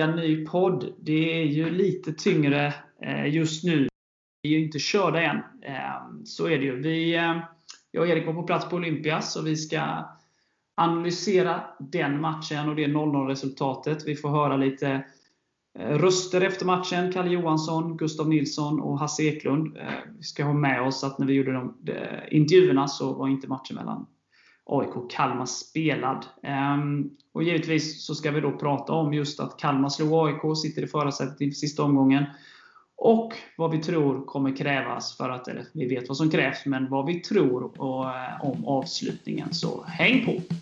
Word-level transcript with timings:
Vecka, 0.00 0.16
ny 0.16 0.46
podd. 0.46 0.92
Det 1.00 1.42
är 1.42 1.44
ju 1.44 1.70
lite 1.70 2.12
tyngre 2.12 2.74
eh, 3.02 3.34
just 3.34 3.64
nu. 3.64 3.88
Vi 4.42 4.54
är 4.54 4.58
ju 4.58 4.64
inte 4.64 4.78
körda 4.78 5.22
än. 5.22 5.36
Eh, 5.62 6.24
så 6.24 6.46
är 6.46 6.58
det 6.58 6.64
ju. 6.64 6.82
Vi, 6.82 7.16
eh, 7.16 7.36
jag 7.90 8.02
och 8.02 8.08
Erik 8.08 8.26
var 8.26 8.34
på 8.34 8.42
plats 8.42 8.68
på 8.68 8.76
Olympias 8.76 9.36
och 9.36 9.46
vi 9.46 9.56
ska 9.56 10.08
analysera 10.76 11.60
den 11.78 12.20
matchen 12.20 12.68
och 12.68 12.76
det 12.76 12.86
0-0 12.86 13.26
resultatet. 13.26 14.06
Vi 14.06 14.16
får 14.16 14.28
höra 14.28 14.56
lite 14.56 15.04
röster 15.78 16.40
efter 16.40 16.66
matchen. 16.66 17.12
Kalle 17.12 17.30
Johansson, 17.30 17.96
Gustav 17.96 18.28
Nilsson 18.28 18.80
och 18.80 18.98
Hasse 18.98 19.22
Eklund. 19.22 19.78
Vi 20.18 20.22
ska 20.22 20.44
ha 20.44 20.52
med 20.52 20.82
oss 20.82 21.04
att 21.04 21.18
när 21.18 21.26
vi 21.26 21.34
gjorde 21.34 21.52
de 21.52 21.74
intervjuerna 22.30 22.88
så 22.88 23.12
var 23.12 23.28
inte 23.28 23.48
matchen 23.48 23.76
mellan 23.76 24.06
AIK 24.70 25.10
Kalmar 25.10 25.46
spelad. 25.46 26.26
Ehm, 26.42 27.10
och 27.32 27.42
givetvis 27.42 28.06
så 28.06 28.14
ska 28.14 28.30
vi 28.30 28.40
då 28.40 28.52
prata 28.52 28.92
om 28.92 29.14
just 29.14 29.40
att 29.40 29.56
Kalmar 29.56 29.88
slog 29.88 30.12
AIK, 30.12 30.56
sitter 30.56 30.82
i 30.82 30.86
förarsätet 30.86 31.40
inför 31.40 31.56
sista 31.56 31.82
omgången. 31.82 32.24
Och 32.96 33.32
vad 33.56 33.70
vi 33.70 33.78
tror 33.78 34.26
kommer 34.26 34.56
krävas 34.56 35.16
för 35.16 35.30
att, 35.30 35.48
eller 35.48 35.64
vi 35.72 35.86
vet 35.86 36.08
vad 36.08 36.16
som 36.16 36.30
krävs, 36.30 36.66
men 36.66 36.90
vad 36.90 37.06
vi 37.06 37.20
tror 37.20 37.80
och, 37.80 38.04
eh, 38.04 38.44
om 38.44 38.66
avslutningen. 38.66 39.54
Så 39.54 39.84
häng 39.86 40.24
på! 40.24 40.54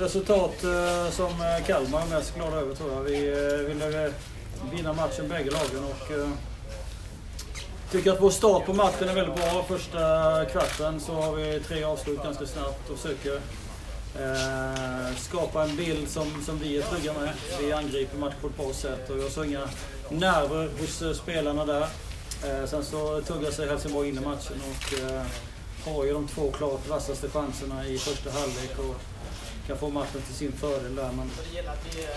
Resultat 0.00 0.64
eh, 0.64 1.10
som 1.10 1.26
eh, 1.26 1.66
Kalmar 1.66 2.02
är 2.02 2.06
mest 2.06 2.34
glada 2.34 2.56
över 2.56 2.74
tror 2.74 2.92
jag. 2.92 3.02
Vi 3.02 3.28
eh, 3.28 3.74
ville 3.74 4.12
vinna 4.72 4.92
matchen 4.92 5.28
bägge 5.28 5.50
lagen 5.50 5.84
och 5.84 6.10
tycker 7.90 8.12
att 8.12 8.20
vår 8.20 8.30
start 8.30 8.66
på 8.66 8.72
matchen 8.72 9.08
är 9.08 9.14
väldigt 9.14 9.34
bra. 9.34 9.64
Första 9.68 9.98
kvarten 10.44 11.00
så 11.00 11.14
har 11.14 11.32
vi 11.36 11.60
tre 11.60 11.84
avslut 11.84 12.22
ganska 12.22 12.46
snabbt 12.46 12.90
och 12.90 12.98
försöker 12.98 13.40
skapa 15.16 15.62
en 15.64 15.76
bild 15.76 16.08
som, 16.08 16.42
som 16.46 16.58
vi 16.58 16.76
är 16.76 16.82
trygga 16.82 17.12
med. 17.12 17.30
Vi 17.60 17.72
angriper 17.72 18.18
matchen 18.18 18.36
på 18.40 18.46
ett 18.46 18.56
bra 18.56 18.72
sätt 18.72 19.10
och 19.10 19.18
jag 19.18 19.30
såg 19.30 19.46
inga 19.46 19.68
nerver 20.08 20.70
hos 20.80 21.18
spelarna 21.18 21.64
där. 21.64 21.86
Sen 22.66 22.84
så 22.84 23.20
tuggar 23.20 23.50
sig 23.50 23.68
Helsingborg 23.68 24.08
in 24.08 24.18
i 24.18 24.20
matchen 24.20 24.56
och 24.70 24.98
har 25.92 26.04
ju 26.04 26.12
de 26.12 26.28
två 26.28 26.50
klart 26.50 26.88
vassaste 26.88 27.28
chanserna 27.28 27.86
i 27.86 27.98
första 27.98 28.30
halvlek. 28.30 28.78
Och 28.78 28.96
kan 29.70 29.78
få 29.78 29.88
matchen 29.88 30.22
till 30.26 30.34
sin 30.34 30.52
fördel 30.52 30.94
där. 30.94 31.10
Men 31.12 31.30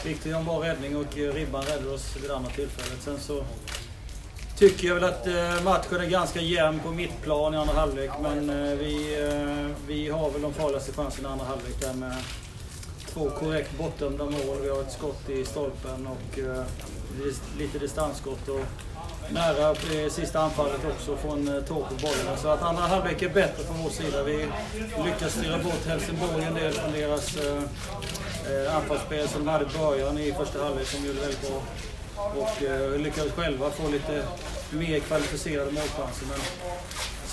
Viktor 0.06 0.31
gör 0.31 0.40
en 0.40 0.46
bra 0.46 0.64
räddning 0.64 0.97
och 0.97 1.16
Ribban 1.16 1.64
räddade 1.64 1.90
oss 1.90 2.16
vid 2.16 2.30
det 2.30 2.36
andra 2.36 2.50
tillfället. 2.50 3.02
Sen 3.02 3.19
så 3.19 3.44
tycker 4.58 4.88
jag 4.88 4.96
väl 4.96 5.03
att 5.03 5.28
eh, 5.28 5.64
matchen 5.64 6.02
är 6.02 6.09
ganska 6.09 6.41
jämn 6.41 6.80
på 6.80 6.91
mittplan 6.91 7.53
i 7.53 7.58
andra 7.58 7.74
halvlek. 7.74 8.12
Men 8.22 8.50
eh, 8.50 8.78
vi, 8.78 9.24
eh, 9.24 9.75
vi 9.88 10.09
har 10.09 10.31
väl 10.31 10.41
de 10.41 10.53
farligaste 10.53 10.91
chanserna 10.91 11.30
i 11.30 11.31
andra 11.31 11.46
halvlek 11.46 11.81
där 11.81 11.94
med 11.94 12.16
två 13.14 13.30
korrekt 13.30 13.78
bortdömda 13.78 14.24
mål. 14.24 14.58
Vi 14.62 14.70
har 14.70 14.81
ett 14.81 14.91
skott 14.91 15.30
i 15.30 15.46
stolpen 15.46 16.08
och 16.08 16.40
lite 17.58 17.80
distansskott. 17.80 18.50
Och 18.50 18.59
nära 19.29 19.75
i 19.94 20.09
sista 20.09 20.39
anfallet 20.39 20.81
också 20.91 21.17
från 21.17 21.47
eh, 21.47 21.63
Torp 21.63 21.91
och 21.91 21.97
bollen. 22.01 22.38
Så 22.41 22.47
att 22.47 22.61
andra 22.61 22.81
halvlek 22.81 23.22
är 23.22 23.29
bättre 23.29 23.63
från 23.63 23.84
vår 23.84 23.89
sida. 23.89 24.23
Vi 24.23 24.47
lyckas 25.06 25.34
styra 25.34 25.57
bort 25.57 25.85
Helsingborg 25.88 26.44
en 26.44 26.53
del 26.53 26.73
från 26.73 26.91
deras 26.91 27.38
eh, 27.38 27.63
eh 28.51 28.75
anfallsspel 28.75 29.28
som 29.28 29.45
de 29.45 29.51
hade 29.51 29.66
i 29.66 29.78
början 29.78 30.17
i 30.17 30.34
första 30.34 30.63
halvlek 30.63 30.88
som 30.88 31.06
gjorde 31.06 31.19
väldigt 31.19 31.50
bra. 31.50 31.61
Och 32.16 32.63
eh, 32.63 33.00
lyckades 33.00 33.34
själva 33.34 33.69
få 33.69 33.89
lite 33.89 34.23
mer 34.69 35.00
kvalificerade 35.00 35.72
målchanser. 35.72 36.25
Men 36.29 36.40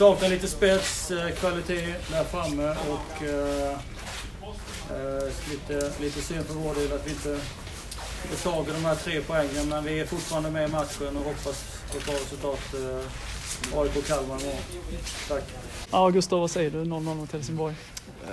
saknar 0.00 0.28
lite 0.28 0.48
spets, 0.48 1.10
eh, 1.10 1.30
kvalitet 1.30 1.94
där 2.10 2.24
framme 2.24 2.68
och 2.70 3.22
eh, 3.22 3.72
eh, 4.90 5.28
lite, 5.50 5.92
lite 6.00 6.20
synd 6.20 6.44
för 6.46 6.54
vår 6.54 6.74
del 6.74 6.92
att 6.92 7.06
vi 7.06 7.10
inte 7.10 7.38
får 8.30 8.50
tag 8.50 8.68
i 8.68 8.72
de 8.72 8.84
här 8.84 8.94
tre 8.94 9.20
poängen. 9.26 9.68
Men 9.68 9.84
vi 9.84 10.00
är 10.00 10.06
fortfarande 10.06 10.50
med 10.50 10.68
i 10.68 10.72
matchen 10.72 11.16
och 11.16 11.24
hoppas 11.24 11.79
ett 11.96 12.06
bra 12.06 12.14
resultat. 12.14 12.74
Eh, 12.74 13.78
AIK 13.78 14.06
Kalmar 14.06 14.40
imorgon. 14.40 14.60
Tack. 15.28 15.44
Ja, 15.90 16.10
Gustav, 16.10 16.40
vad 16.40 16.50
säger 16.50 16.70
du? 16.70 16.84
0-0 16.84 17.00
mot 17.00 17.32
Helsingborg. 17.32 17.74
Uh, 18.24 18.30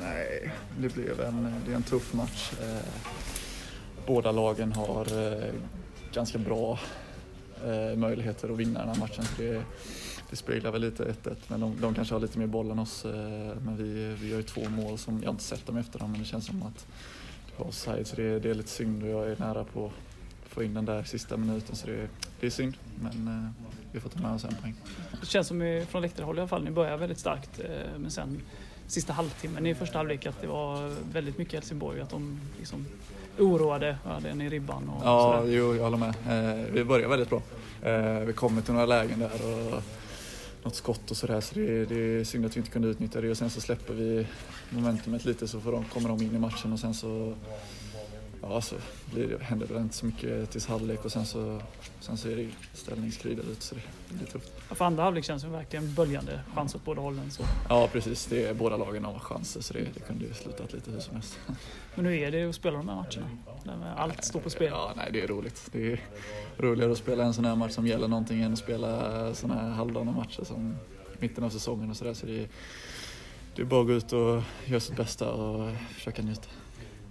nej, 0.00 0.52
det 0.78 0.94
blev 0.94 1.20
en, 1.20 1.54
det 1.66 1.72
är 1.72 1.76
en 1.76 1.82
tuff 1.82 2.12
match. 2.12 2.52
Uh, 2.52 2.78
båda 4.06 4.32
lagen 4.32 4.72
har 4.72 5.12
uh, 5.12 5.44
ganska 6.12 6.38
bra 6.38 6.78
möjligheter 7.96 8.52
att 8.52 8.58
vinna 8.58 8.78
den 8.80 8.88
här 8.88 8.96
matchen. 8.96 9.24
Det, 9.38 9.62
det 10.30 10.36
speglar 10.36 10.70
väl 10.70 10.80
lite 10.80 11.04
1-1, 11.04 11.34
men 11.48 11.60
de, 11.60 11.80
de, 11.80 11.94
kanske 11.94 12.14
har 12.14 12.20
lite 12.20 12.38
mer 12.38 12.46
boll 12.46 12.70
än 12.70 12.78
oss. 12.78 13.04
Men 13.64 13.76
vi, 13.76 14.16
vi 14.20 14.30
har 14.30 14.36
ju 14.36 14.42
två 14.42 14.68
mål 14.68 14.98
som, 14.98 15.18
jag 15.18 15.26
har 15.26 15.32
inte 15.32 15.44
sett 15.44 15.66
dem 15.66 15.76
efter 15.76 15.98
dem, 15.98 16.10
men 16.10 16.20
det 16.20 16.26
känns 16.26 16.46
som 16.46 16.62
att 16.62 16.86
det 17.46 17.52
var 17.58 17.66
offside 17.66 18.06
så 18.06 18.16
det, 18.16 18.38
det 18.38 18.50
är 18.50 18.54
lite 18.54 18.68
synd 18.68 19.02
och 19.02 19.08
jag 19.08 19.28
är 19.28 19.36
nära 19.38 19.64
på 19.64 19.90
få 20.52 20.62
in 20.62 20.74
den 20.74 20.84
där 20.84 21.02
sista 21.02 21.36
minuten 21.36 21.76
så 21.76 21.86
det, 21.86 22.08
det 22.40 22.46
är 22.46 22.50
synd. 22.50 22.74
Men 23.00 23.28
eh, 23.28 23.66
vi 23.92 24.00
får 24.00 24.08
ta 24.08 24.20
med 24.20 24.32
oss 24.34 24.44
en 24.44 24.54
poäng. 24.54 24.74
Det 25.20 25.26
känns 25.26 25.48
som 25.48 25.84
från 25.88 26.02
läktarhåll 26.02 26.36
i 26.36 26.40
alla 26.40 26.48
fall, 26.48 26.64
ni 26.64 26.70
börjar 26.70 26.96
väldigt 26.96 27.18
starkt 27.18 27.60
eh, 27.60 27.66
men 27.98 28.10
sen 28.10 28.40
sista 28.86 29.12
halvtimmen 29.12 29.66
i 29.66 29.74
första 29.74 29.98
halvlek 29.98 30.26
att 30.26 30.40
det 30.40 30.46
var 30.46 30.94
väldigt 31.12 31.38
mycket 31.38 31.54
Helsingborg, 31.54 32.00
att 32.00 32.10
de 32.10 32.40
liksom 32.58 32.86
oroade 33.38 33.96
ja, 34.04 34.20
den 34.22 34.40
i 34.40 34.48
ribban 34.48 34.88
och 34.88 35.02
Ja, 35.04 35.38
sådär. 35.40 35.52
jo, 35.52 35.74
jag 35.74 35.82
håller 35.84 35.98
med. 35.98 36.14
Eh, 36.60 36.66
vi 36.72 36.84
börjar 36.84 37.08
väldigt 37.08 37.30
bra. 37.30 37.42
Vi 38.26 38.32
kommer 38.32 38.62
till 38.62 38.72
några 38.72 38.86
lägen 38.86 39.18
där 39.18 39.30
och 39.74 39.82
något 40.64 40.74
skott 40.74 41.10
och 41.10 41.16
sådär 41.16 41.40
så 41.40 41.54
det, 41.54 41.84
det 41.84 41.94
är 42.20 42.24
synd 42.24 42.46
att 42.46 42.56
vi 42.56 42.60
inte 42.60 42.70
kunde 42.70 42.88
utnyttja 42.88 43.20
det 43.20 43.30
och 43.30 43.36
sen 43.38 43.50
så 43.50 43.60
släpper 43.60 43.94
vi 43.94 44.26
momentumet 44.70 45.24
lite 45.24 45.48
så 45.48 45.60
får 45.60 45.72
de, 45.72 45.84
kommer 45.84 46.08
de 46.08 46.22
in 46.22 46.34
i 46.34 46.38
matchen 46.38 46.72
och 46.72 46.78
sen 46.78 46.94
så 46.94 47.34
ja, 48.42 48.60
så 48.60 48.76
blir 49.14 49.28
det, 49.28 49.44
händer 49.44 49.66
det 49.66 49.80
inte 49.80 49.96
så 49.96 50.06
mycket 50.06 50.50
tills 50.50 50.66
halvlek 50.66 51.04
och 51.04 51.12
sen 51.12 51.26
så, 51.26 51.60
sen 52.00 52.16
så 52.16 52.28
är 52.28 52.36
det 52.36 52.48
ställningskrig 52.72 53.36
där 53.36 53.44
ute 53.44 53.62
så 53.62 53.74
det 53.74 54.14
blir 54.14 54.26
tufft. 54.26 54.52
Ja, 54.68 54.74
för 54.74 54.84
andra 54.84 55.02
halvlek 55.02 55.24
känns 55.24 55.42
det 55.42 55.48
verkligen 55.48 55.94
böljande 55.94 56.40
chans 56.54 56.74
åt 56.74 56.84
båda 56.84 57.00
hållen. 57.00 57.30
Så. 57.30 57.42
Ja 57.68 57.88
precis, 57.92 58.26
det 58.26 58.46
är, 58.46 58.54
båda 58.54 58.76
lagen 58.76 59.04
har 59.04 59.18
chanser 59.18 59.60
så 59.60 59.74
det, 59.74 59.86
det 59.94 60.00
kunde 60.00 60.24
ju 60.24 60.34
slutat 60.34 60.72
lite 60.72 60.90
hur 60.90 61.00
som 61.00 61.14
helst. 61.14 61.38
Men 61.94 62.06
hur 62.06 62.12
är 62.12 62.30
det 62.30 62.48
att 62.48 62.54
spela 62.54 62.76
de 62.76 62.88
här 62.88 62.96
matcherna? 62.96 63.26
Där 63.64 63.94
allt 63.96 64.24
står 64.24 64.40
på 64.40 64.50
spel? 64.50 64.68
Ja, 64.70 64.92
nej 64.96 65.08
det 65.12 65.22
är 65.22 65.28
roligt. 65.28 65.68
Det 65.72 65.92
är 65.92 66.00
roligare 66.58 66.92
att 66.92 66.98
spela 66.98 67.24
en 67.24 67.34
sån 67.34 67.44
här 67.44 67.56
match 67.56 67.72
som 67.72 67.86
gäller 67.86 68.08
någonting 68.08 68.42
än 68.42 68.52
att 68.52 68.58
spela 68.58 69.34
såna 69.34 69.54
här 69.54 69.70
halvdana 69.70 70.12
matcher 70.12 70.44
som 70.44 70.76
mitten 71.18 71.44
av 71.44 71.50
säsongen 71.50 71.90
och 71.90 71.96
sådär. 71.96 72.14
Så 72.14 72.26
det 72.26 72.42
är, 72.42 72.48
det 73.56 73.62
är 73.62 73.66
bara 73.66 73.80
att 73.80 73.86
gå 73.86 73.92
ut 73.92 74.12
och 74.12 74.42
göra 74.64 74.80
sitt 74.80 74.96
bästa 74.96 75.32
och 75.32 75.70
försöka 75.94 76.22
njuta. 76.22 76.48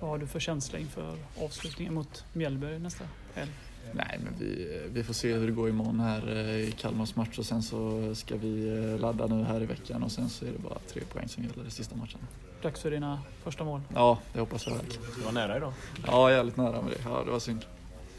Vad 0.02 0.10
har 0.10 0.18
du 0.18 0.28
för 0.28 0.40
känsla 0.40 0.80
inför 0.80 1.18
avslutningen 1.42 1.94
mot 1.94 2.24
Mjällby 2.34 2.80
nästa 2.80 3.04
helg? 3.36 3.52
Nej, 3.94 4.20
men 4.24 4.34
vi, 4.40 4.82
vi 4.94 5.04
får 5.04 5.14
se 5.14 5.34
hur 5.34 5.46
det 5.48 5.52
går 5.54 5.70
imorgon 5.70 6.00
här 6.00 6.32
eh, 6.32 6.56
i 6.56 6.72
Kalmars 6.72 7.16
match 7.16 7.40
och 7.40 7.46
sen 7.46 7.64
så 7.64 8.12
ska 8.16 8.36
vi 8.38 8.68
eh, 8.94 9.00
ladda 9.00 9.28
nu 9.28 9.44
här 9.44 9.62
i 9.64 9.66
veckan 9.66 10.04
och 10.04 10.12
sen 10.12 10.30
så 10.30 10.46
är 10.46 10.52
det 10.52 10.60
bara 10.60 10.80
tre 10.88 11.02
poäng 11.14 11.28
som 11.28 11.44
gäller 11.44 11.68
i 11.68 11.72
sista 11.72 11.96
matchen. 11.96 12.20
Dags 12.62 12.82
för 12.82 12.92
dina 12.92 13.22
första 13.44 13.64
mål? 13.64 13.82
Ja, 13.96 14.18
det 14.34 14.40
hoppas 14.40 14.68
jag 14.68 14.74
verkligen. 14.74 15.02
Du 15.18 15.22
var 15.22 15.32
nära 15.32 15.58
idag? 15.58 15.74
Ja, 16.08 16.32
jävligt 16.32 16.58
nära 16.58 16.82
med 16.82 16.92
det. 16.92 17.00
Ja, 17.10 17.24
det 17.26 17.32
var 17.32 17.40
synd. 17.40 17.66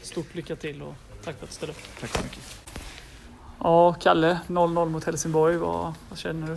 Stort 0.01 0.35
lycka 0.35 0.55
till 0.55 0.81
och 0.81 0.93
tack 1.23 1.35
för 1.37 1.43
att 1.43 1.49
du 1.49 1.55
ställde 1.55 1.73
upp. 1.73 1.99
Tack 1.99 2.09
så 2.09 2.23
mycket. 2.23 2.43
Ja, 3.59 3.93
Kalle, 3.93 4.39
0-0 4.47 4.89
mot 4.89 5.03
Helsingborg. 5.03 5.57
Vad, 5.57 5.93
vad 6.09 6.19
känner 6.19 6.47
du? 6.47 6.53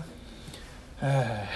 Eh, 1.06 1.49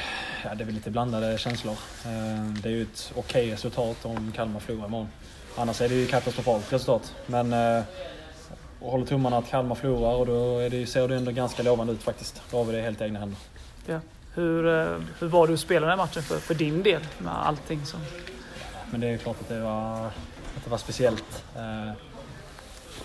ja, 0.45 0.55
det 0.55 0.65
är 0.65 0.67
väl 0.67 0.75
lite 0.75 0.91
blandade 0.91 1.39
känslor. 1.39 1.77
Eh, 2.05 2.45
det 2.63 2.69
är 2.69 2.73
ju 2.73 2.83
ett 2.83 3.13
okej 3.17 3.43
okay 3.43 3.53
resultat 3.53 4.05
om 4.05 4.33
Kalmar 4.37 4.61
förlorar 4.61 4.87
imorgon. 4.87 5.09
Annars 5.57 5.81
är 5.81 5.89
det 5.89 5.95
ju 5.95 6.07
katastrofalt 6.07 6.73
resultat. 6.73 7.15
Men 7.27 7.53
eh, 7.53 7.83
och 8.81 8.91
håller 8.91 9.07
tummarna 9.07 9.39
att 9.39 9.49
Kalmar 9.49 9.75
förlorar 9.75 10.15
och 10.15 10.27
då 10.27 10.59
är 10.59 10.71
det, 10.71 10.87
ser 10.87 11.09
det 11.09 11.17
ändå 11.17 11.31
ganska 11.31 11.63
lovande 11.63 11.93
ut 11.93 12.03
faktiskt. 12.03 12.43
Då 12.51 12.57
har 12.57 12.65
vi 12.65 12.73
det 12.73 12.83
helt 12.83 13.01
i 13.01 13.05
egna 13.05 13.19
händer. 13.19 13.39
Ja. 13.87 14.01
Hur, 14.35 14.67
eh, 14.69 14.99
hur 15.19 15.29
var 15.29 15.47
det 15.47 15.53
att 15.55 15.61
spela 15.61 15.87
den 15.87 15.99
här 15.99 16.07
matchen 16.07 16.23
för, 16.23 16.39
för 16.39 16.55
din 16.55 16.83
del 16.83 17.03
med 17.19 17.47
allting 17.47 17.87
som... 17.87 18.01
Men 18.91 19.01
det 19.01 19.09
är 19.09 19.17
klart 19.17 19.37
att 19.41 19.49
det 19.49 19.61
var, 19.61 20.07
att 20.07 20.65
det 20.65 20.71
var 20.71 20.79
speciellt. 20.79 21.45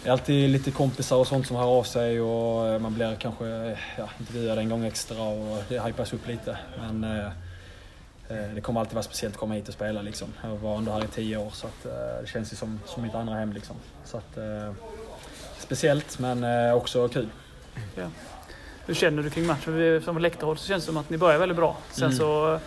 Eh, 0.06 0.08
det 0.08 0.10
är 0.10 0.12
alltid 0.12 0.50
lite 0.50 0.72
kompisar 0.72 1.18
och 1.18 1.28
sånt 1.28 1.48
som 1.48 1.56
hör 1.56 1.66
av 1.66 1.84
sig 1.84 2.22
och 2.22 2.68
eh, 2.68 2.80
man 2.80 2.94
blir 2.94 3.16
kanske 3.16 3.78
ja, 3.98 4.10
intervjuad 4.20 4.58
en 4.58 4.70
gång 4.70 4.86
extra 4.86 5.24
och 5.24 5.64
det 5.70 5.80
hypas 5.80 6.14
upp 6.14 6.28
lite. 6.28 6.58
Men 6.78 7.04
eh, 7.04 7.32
det 8.56 8.62
kommer 8.62 8.80
alltid 8.80 8.94
vara 8.94 9.04
speciellt 9.04 9.36
att 9.36 9.40
komma 9.40 9.54
hit 9.54 9.68
och 9.68 9.74
spela 9.74 10.02
liksom. 10.02 10.28
Jag 10.44 10.58
var 10.58 10.78
ändå 10.78 10.92
här 10.92 11.04
i 11.04 11.08
tio 11.08 11.38
år 11.38 11.50
så 11.54 11.68
att, 11.68 11.84
det 12.22 12.28
känns 12.28 12.54
ju 12.54 12.58
som, 12.58 12.80
som 12.86 13.04
mitt 13.04 13.16
andra 13.16 13.36
hem 13.36 13.54
liksom. 13.54 13.76
Så 14.06 14.18
att, 14.18 14.38
speciellt 15.60 16.20
men 16.20 16.74
också 16.74 17.08
kul. 17.08 17.30
Ja. 17.96 18.08
Hur 18.86 18.94
känner 18.94 19.24
du 19.24 19.30
kring 19.30 19.46
matchen? 19.46 20.02
Som 20.02 20.18
läktarhåll 20.18 20.58
så 20.58 20.68
känns 20.68 20.84
det 20.84 20.88
som 20.88 20.98
att 20.98 21.10
ni 21.10 21.18
börjar 21.18 21.40
väldigt 21.40 21.58
bra. 21.58 21.78
Sen 21.92 22.04
mm. 22.04 22.18
så 22.18 22.60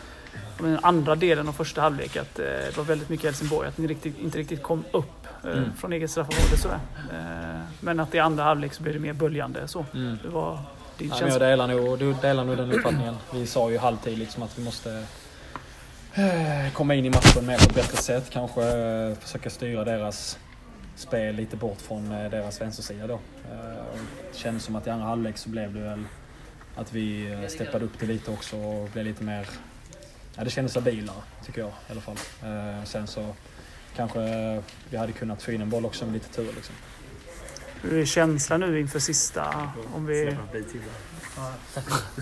den 0.58 0.79
andra 0.82 1.14
delen 1.14 1.49
av 1.49 1.52
första 1.52 1.81
halvlek 1.81 2.17
att 2.17 2.38
eh, 2.38 2.44
det 2.44 2.76
var 2.76 2.84
väldigt 2.84 3.08
mycket 3.08 3.25
Helsingborg. 3.25 3.69
Att 3.69 3.79
ni 3.79 3.87
riktigt, 3.87 4.19
inte 4.19 4.38
riktigt 4.38 4.62
kom 4.62 4.84
upp 4.93 5.05
eh, 5.05 5.18
mm. 5.44 5.73
från 5.76 5.93
eget 5.93 6.11
straffområde. 6.11 6.81
Eh, 7.12 7.61
men 7.81 8.00
att 8.00 8.14
i 8.14 8.19
andra 8.19 8.44
halvlek 8.44 8.75
så 8.75 8.82
blev 8.82 8.94
det 8.94 9.00
mer 9.00 9.12
böljande. 9.12 9.69
Så. 9.69 9.87
Mm. 9.94 10.19
Det 10.23 10.29
var 10.29 10.58
din 10.99 11.12
ja, 11.20 11.29
jag 11.29 11.40
delar 11.40 11.67
nog, 11.67 11.99
du 11.99 12.12
delar 12.12 12.44
nog 12.44 12.56
den 12.56 12.73
uppfattningen. 12.73 13.14
Vi 13.32 13.46
sa 13.46 13.70
ju 13.70 13.79
halvtid 13.79 14.19
liksom 14.19 14.43
att 14.43 14.58
vi 14.58 14.64
måste 14.64 15.05
komma 16.73 16.94
in 16.94 17.05
i 17.05 17.11
matchen 17.11 17.46
mer 17.46 17.56
på 17.56 17.64
ett 17.64 17.75
bättre 17.75 17.96
sätt. 17.96 18.31
Kanske 18.31 18.61
försöka 19.20 19.50
styra 19.50 19.85
deras 19.85 20.38
spel 20.96 21.35
lite 21.35 21.56
bort 21.56 21.81
från 21.81 22.11
deras 22.11 22.61
vänstersida 22.61 23.06
då. 23.06 23.20
Det 24.32 24.38
kändes 24.38 24.64
som 24.64 24.76
att 24.76 24.87
i 24.87 24.91
andra 24.91 25.06
halvlek 25.06 25.38
så 25.38 25.49
blev 25.49 25.75
det 25.75 25.81
väl 25.81 26.05
att 26.76 26.93
vi 26.93 27.38
steppade 27.49 27.84
upp 27.84 27.99
det 28.00 28.06
lite 28.06 28.31
också 28.31 28.56
och 28.56 28.88
blev 28.88 29.05
lite 29.05 29.25
mer 29.25 29.46
ja, 30.38 30.44
det 30.44 30.50
kändes 30.50 30.73
stabilare, 30.73 31.17
tycker 31.46 31.61
jag 31.61 31.70
i 31.88 31.93
alla 31.93 32.00
fall. 32.00 32.17
Eh, 32.43 32.84
sen 32.84 33.06
så 33.06 33.34
kanske 33.99 34.62
vi 34.91 34.97
hade 34.97 35.12
kunnat 35.12 35.43
få 35.43 35.53
in 35.53 35.61
en 35.61 35.71
boll 35.71 35.87
också 35.87 36.05
med 36.05 36.15
lite 36.15 36.29
tur. 36.29 36.53
Liksom. 36.56 36.75
Hur 37.83 37.99
är 37.99 38.05
känslan 38.05 38.61
nu 38.61 38.81
inför 38.81 38.99
sista? 38.99 39.71
Om 39.95 40.06
vi, 40.06 40.37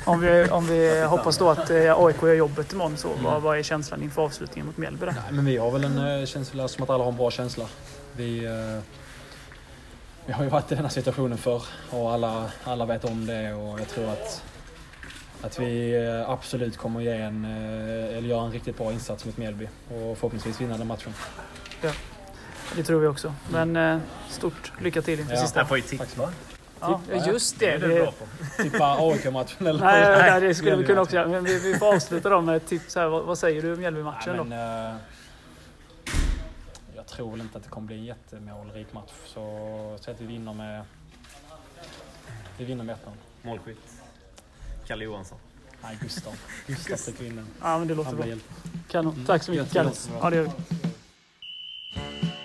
om 0.05 0.21
vi, 0.21 0.49
om 0.51 0.67
vi 0.67 1.05
hoppas 1.05 1.39
då 1.39 1.51
att 1.51 1.71
eh, 1.71 1.99
AIK 1.99 2.23
gör 2.23 2.35
jobbet 2.35 2.73
imorgon, 2.73 2.97
så, 2.97 3.09
vad, 3.23 3.43
vad 3.43 3.59
är 3.59 3.63
känslan 3.63 4.03
inför 4.03 4.23
avslutningen 4.23 4.67
mot 4.67 4.77
Mjällby? 4.77 5.07
Nej, 5.07 5.15
men 5.31 5.45
vi 5.45 5.57
har 5.57 5.71
väl 5.71 5.85
en 5.85 6.21
eh, 6.21 6.27
känsla 6.27 6.69
som 6.69 6.85
att 6.85 6.91
alla 6.91 7.05
har 7.05 7.11
en 7.11 7.17
bra 7.17 7.31
känsla. 7.31 7.67
Vi, 8.17 8.45
eh, 8.45 8.83
vi 10.27 10.33
har 10.33 10.45
ju 10.45 10.51
varit 10.51 10.73
i 10.73 10.75
den 10.75 10.85
här 10.85 10.91
situationen 10.91 11.39
förr 11.39 11.63
och 11.91 12.13
alla, 12.13 12.51
alla 12.65 12.87
vet 12.87 13.05
om 13.05 13.27
det 13.27 13.55
och 13.55 13.81
jag 13.81 13.89
tror 13.89 14.11
att 14.11 14.43
att 15.43 15.59
vi 15.59 15.97
absolut 16.27 16.77
kommer 16.77 17.01
ge 17.01 17.11
en, 17.11 17.45
eller 17.45 18.29
göra 18.29 18.45
en 18.45 18.53
riktigt 18.53 18.79
bra 18.79 18.93
insats 18.93 19.25
mot 19.25 19.37
Mjällby 19.37 19.69
och 19.89 20.19
förhoppningsvis 20.19 20.61
vinna 20.61 20.79
den 20.79 20.87
matchen. 20.87 21.13
Ja, 21.83 21.93
det 22.77 22.83
tror 22.83 23.01
vi 23.01 23.07
också. 23.07 23.35
Men 23.51 23.77
eh, 23.77 23.99
stort 24.29 24.73
lycka 24.81 25.03
till 25.03 25.21
inför 25.21 25.35
ja. 25.35 25.41
sista. 25.41 25.61
Jag 25.61 25.69
får 25.69 25.77
ju 25.77 25.83
tippa. 25.83 26.33
Ja, 26.81 27.01
just 27.27 27.59
det. 27.59 27.79
det, 27.79 27.89
det 27.89 28.13
tippa 28.63 28.97
AIK-matchen 28.99 29.67
eller? 29.67 29.85
Nej, 29.85 30.31
nej, 30.31 30.41
det 30.41 30.55
skulle 30.55 30.77
vi 30.77 30.85
kunna 30.85 31.01
också 31.01 31.17
göra. 31.17 31.29
Men 31.29 31.45
vi, 31.45 31.59
vi 31.59 31.75
får 31.75 31.95
avsluta 31.95 32.29
då 32.29 32.41
med 32.41 32.57
ett 32.57 32.67
tips. 32.67 32.95
Här. 32.95 33.07
Vad, 33.07 33.25
vad 33.25 33.39
säger 33.39 33.63
du 33.63 33.73
om 33.73 33.79
Mjällby-matchen 33.79 34.37
då? 34.37 34.57
jag 37.07 37.17
tror 37.17 37.31
väl 37.31 37.41
inte 37.41 37.59
att 37.59 37.65
det 37.65 37.71
kommer 37.71 37.87
bli 37.87 37.97
en 37.97 38.05
jättemålrik 38.05 38.93
match. 38.93 39.13
Så 39.25 39.41
tror 40.03 40.15
att 40.15 40.21
vi 40.21 40.27
vinner 40.27 40.53
med... 40.53 40.85
Vi 42.59 42.65
vinner 42.65 42.85
med 42.85 42.95
1 42.95 43.01
Målskytt? 43.43 43.79
Kalle 44.87 45.05
Johansson. 45.05 45.39
Nej, 45.83 45.99
Gustav. 46.03 46.33
Gustav 46.67 46.97
fick 46.97 47.21
vinna. 47.21 47.43
Ja, 47.63 47.79
men 47.79 47.89
det 47.89 47.95
låter 47.95 48.17
bra. 48.17 48.27
Kanon. 48.89 49.25
Tack 49.27 49.43
så 49.43 49.51
mycket, 49.51 49.73
Kalle. 49.73 49.91
Ja, 50.21 50.31
det 50.31 50.37
gör 50.37 50.43
vi. 50.43 50.86
Bye. 51.97 52.36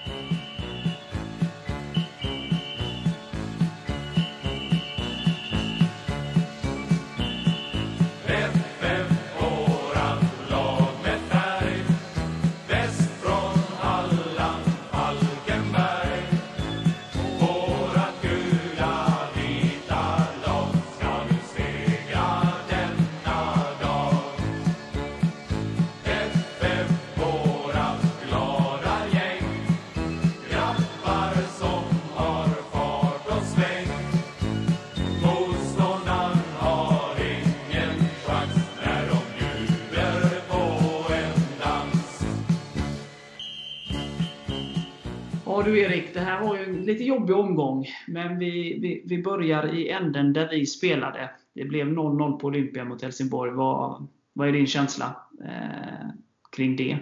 Ja 45.52 45.64
du 45.64 45.80
Erik, 45.80 46.14
det 46.14 46.20
här 46.20 46.42
var 46.42 46.58
ju 46.58 46.64
en 46.64 46.86
lite 46.86 47.04
jobbig 47.04 47.36
omgång. 47.36 47.88
Men 48.08 48.40
vi, 48.40 48.80
vi, 48.80 49.04
vi 49.06 49.24
börjar 49.24 49.76
i 49.76 49.90
änden 49.90 50.34
där 50.34 50.50
vi 50.50 50.66
spelade. 50.66 51.32
Det 51.54 51.66
blev 51.66 51.88
0-0 51.88 52.40
på 52.40 52.48
Olympia 52.48 52.86
mot 52.86 53.02
Helsingborg. 53.02 53.52
Vad, 53.52 54.08
vad 54.34 54.48
är 54.48 54.52
din 54.52 54.68
känsla 54.68 55.28
eh, 55.46 56.10
kring 56.56 56.76
det? 56.76 56.98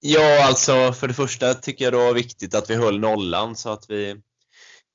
Ja, 0.00 0.46
alltså 0.48 0.92
för 0.92 1.08
det 1.08 1.14
första 1.14 1.54
tycker 1.54 1.84
jag 1.84 1.92
det 1.94 1.96
var 1.96 2.14
viktigt 2.14 2.54
att 2.54 2.70
vi 2.70 2.74
höll 2.74 3.00
nollan 3.00 3.56
så 3.56 3.70
att 3.70 3.90
vi 3.90 4.16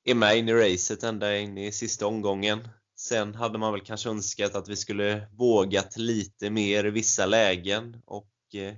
är 0.06 0.16
med 0.16 0.38
in 0.38 0.50
i 0.50 0.54
racet 0.54 1.04
ända 1.04 1.38
in 1.38 1.58
i 1.58 1.72
sista 1.72 2.08
omgången. 2.08 2.68
Sen 3.00 3.36
hade 3.36 3.58
man 3.58 3.74
väl 3.74 3.82
kanske 3.82 4.10
önskat 4.10 4.56
att 4.56 4.70
vi 4.70 4.76
skulle 4.76 5.28
vågat 5.32 5.98
lite 5.98 6.50
mer 6.50 6.86
i 6.86 6.90
vissa 6.90 7.26
lägen 7.26 8.02
och 8.06 8.30
eh, 8.56 8.74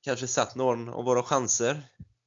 kanske 0.00 0.26
satt 0.26 0.54
någon 0.54 0.88
av 0.88 1.04
våra 1.04 1.22
chanser. 1.22 1.82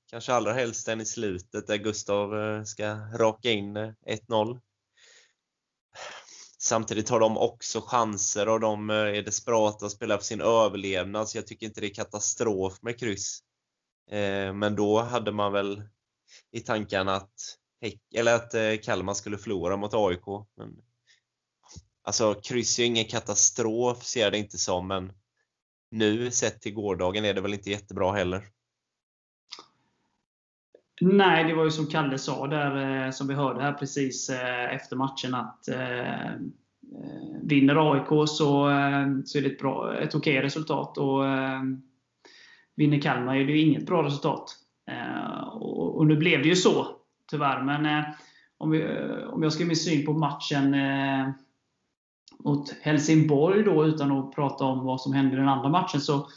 Kanske 0.10 0.34
allra 0.34 0.54
helst 0.54 0.86
den 0.86 1.02
i 1.02 1.06
slutet 1.06 1.68
där 1.68 1.78
Gustav 1.78 2.40
eh, 2.40 2.64
ska 2.64 2.86
raka 2.96 3.52
in 3.52 3.78
eh, 3.78 3.92
1-0. 4.08 4.60
Samtidigt 6.58 7.10
har 7.10 7.20
de 7.20 7.38
också 7.38 7.82
chanser 7.82 8.50
och 8.50 8.60
de 8.60 8.90
eh, 8.90 8.96
är 8.96 9.22
desperata 9.22 9.86
och 9.86 9.92
spelar 9.92 10.18
för 10.18 10.24
sin 10.24 10.42
överlevnad 10.42 11.30
så 11.30 11.38
jag 11.38 11.48
tycker 11.48 11.66
inte 11.66 11.82
det 11.82 11.88
är 11.88 11.94
katastrof 11.94 12.82
med 12.82 13.00
kryss. 13.00 13.40
Men 14.54 14.76
då 14.76 15.02
hade 15.02 15.32
man 15.32 15.54
väl 15.54 15.84
i 16.52 16.60
tankarna 16.60 17.16
att, 17.16 17.34
eller 18.16 18.36
att 18.36 18.84
Kalmar 18.84 19.14
skulle 19.14 19.38
förlora 19.38 19.78
mot 19.78 19.94
AIK. 19.94 20.26
Men, 20.58 20.76
alltså 22.04 22.34
kryss 22.34 22.80
är 22.80 22.84
ingen 22.84 23.06
katastrof 23.06 24.04
ser 24.04 24.22
jag 24.22 24.32
det 24.32 24.38
inte 24.38 24.58
som 24.58 24.88
men 24.88 25.14
nu 25.94 26.32
sett 26.32 26.62
till 26.62 26.74
gårdagen 26.74 27.26
är 27.26 27.34
det 27.34 27.42
väl 27.42 27.54
inte 27.54 27.70
jättebra 27.70 28.12
heller. 28.12 28.44
Nej, 31.02 31.44
det 31.44 31.54
var 31.54 31.64
ju 31.64 31.72
som 31.72 31.88
Kalle 31.88 32.18
sa 32.18 32.48
där, 32.48 33.06
eh, 33.06 33.12
som 33.12 33.28
vi 33.28 33.34
hörde 33.34 33.62
här 33.62 33.74
precis 33.74 34.30
eh, 34.30 34.76
efter 34.76 34.96
matchen, 34.96 35.36
att 35.36 35.68
eh, 35.68 36.28
eh 36.28 36.36
vinner 37.44 37.94
AIK 37.94 38.08
så, 38.08 38.28
så 39.26 39.38
är 39.38 39.42
det 39.42 39.48
ett, 39.48 39.60
bra, 39.60 39.98
ett 39.98 40.16
okej 40.16 40.42
resultat. 40.42 40.98
Och 40.98 41.24
vinner 42.76 43.02
Kalmar 43.02 43.36
är 43.36 43.46
det 43.46 43.52
ju 43.52 43.62
inget 43.62 43.86
bra 43.86 44.04
resultat. 44.04 44.56
Och, 45.54 45.98
och 45.98 46.08
nu 46.08 46.16
blev 46.16 46.42
det 46.42 46.48
ju 46.48 46.56
så, 46.56 46.88
tyvärr. 47.32 47.64
Men 47.64 48.04
om, 48.58 48.72
vi, 48.72 48.84
om 49.32 49.44
jag 49.44 49.54
ska 49.54 49.64
ge 49.64 49.68
min 49.68 49.76
syn 49.76 50.06
på 50.06 50.14
matchen 50.14 50.76
mot 52.40 52.76
Helsingborg 52.82 53.64
då, 53.64 53.86
utan 53.86 54.12
att 54.12 54.36
prata 54.36 54.64
om 54.66 54.86
vad 54.86 55.02
som 55.02 55.14
hände 55.14 55.34
i 55.36 55.40
den 55.40 55.50
andra 55.50 55.70
matchen, 55.70 56.02
så 56.02 56.28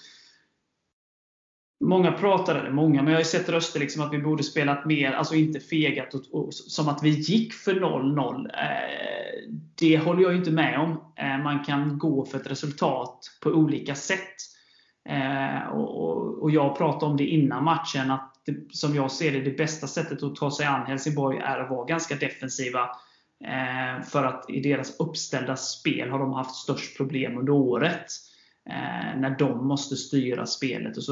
Många 1.81 2.13
pratar, 2.13 2.55
eller 2.55 2.71
många, 2.71 3.03
men 3.03 3.13
jag 3.13 3.19
har 3.19 3.25
sett 3.25 3.49
röster 3.49 3.81
liksom 3.81 4.03
att 4.03 4.13
vi 4.13 4.19
borde 4.19 4.43
spelat 4.43 4.85
mer, 4.85 5.13
alltså 5.13 5.35
inte 5.35 5.61
fegat 5.61 6.15
och, 6.15 6.23
och, 6.33 6.55
som 6.55 6.89
att 6.89 7.03
vi 7.03 7.09
gick 7.09 7.53
för 7.53 7.75
0-0. 7.75 8.47
Eh, 8.47 9.53
det 9.75 9.99
håller 9.99 10.23
jag 10.23 10.37
inte 10.37 10.51
med 10.51 10.79
om. 10.79 10.91
Eh, 11.17 11.39
man 11.39 11.65
kan 11.65 11.99
gå 11.99 12.25
för 12.25 12.39
ett 12.39 12.51
resultat 12.51 13.19
på 13.43 13.51
olika 13.51 13.95
sätt. 13.95 14.37
Eh, 15.09 15.69
och, 15.69 16.43
och, 16.43 16.51
Jag 16.51 16.79
pratade 16.79 17.11
om 17.11 17.17
det 17.17 17.27
innan 17.27 17.65
matchen, 17.65 18.11
att 18.11 18.33
det, 18.47 18.77
som 18.77 18.95
jag 18.95 19.11
ser 19.11 19.33
det, 19.33 19.41
det 19.41 19.57
bästa 19.57 19.87
sättet 19.87 20.23
att 20.23 20.37
ta 20.37 20.51
sig 20.51 20.67
an 20.67 20.87
Helsingborg 20.87 21.39
är 21.39 21.59
att 21.59 21.71
vara 21.71 21.87
ganska 21.87 22.15
defensiva 22.15 22.81
Eh, 22.81 23.06
Eh, 23.45 24.03
för 24.03 24.25
att 24.25 24.51
i 24.51 24.61
deras 24.61 25.01
uppställda 25.01 25.57
spel 25.57 26.11
har 26.11 26.19
de 26.19 26.33
haft 26.33 26.55
störst 26.55 26.97
problem 26.97 27.39
under 27.39 27.53
året. 27.53 28.07
Eh, 28.69 29.21
när 29.21 29.39
de 29.39 29.67
måste 29.67 29.97
styra 29.97 30.47
spelet 30.47 30.97
och 30.97 31.03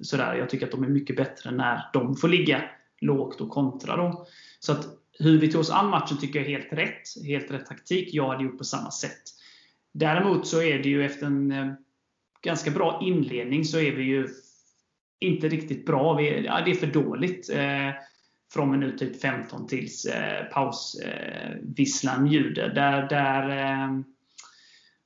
sådär. 0.00 0.34
Jag 0.34 0.50
tycker 0.50 0.66
att 0.66 0.72
de 0.72 0.84
är 0.84 0.88
mycket 0.88 1.16
bättre 1.16 1.50
när 1.50 1.90
de 1.92 2.16
får 2.16 2.28
ligga 2.28 2.62
lågt 3.00 3.40
och 3.40 3.50
kontra. 3.50 3.96
Då. 3.96 4.26
Så 4.58 4.72
att 4.72 4.86
hur 5.18 5.38
vi 5.38 5.52
tog 5.52 5.60
oss 5.60 5.70
an 5.70 5.90
matchen 5.90 6.18
tycker 6.18 6.38
jag 6.38 6.48
är 6.48 6.58
helt 6.58 6.72
rätt. 6.72 7.26
Helt 7.26 7.50
rätt 7.50 7.66
taktik. 7.66 8.08
Jag 8.14 8.28
hade 8.28 8.44
gjort 8.44 8.58
på 8.58 8.64
samma 8.64 8.90
sätt. 8.90 9.22
Däremot 9.94 10.46
så 10.46 10.62
är 10.62 10.78
det 10.78 10.88
ju 10.88 11.04
efter 11.04 11.26
en 11.26 11.52
eh, 11.52 11.72
ganska 12.42 12.70
bra 12.70 13.00
inledning 13.02 13.64
så 13.64 13.78
är 13.78 13.92
vi 13.92 14.02
ju 14.02 14.28
inte 15.20 15.48
riktigt 15.48 15.86
bra. 15.86 16.14
Vi, 16.14 16.44
ja, 16.44 16.62
det 16.64 16.70
är 16.70 16.74
för 16.74 16.86
dåligt. 16.86 17.50
Eh, 17.50 17.90
från 18.52 18.70
minut 18.70 18.98
typ 18.98 19.20
15 19.20 19.66
tills 19.66 20.04
eh, 20.04 20.44
pausvisslan 20.44 22.26
eh, 22.26 22.32
ljuder. 22.32 22.68
Där, 22.74 23.08
där 23.08 23.48
eh, 23.48 24.00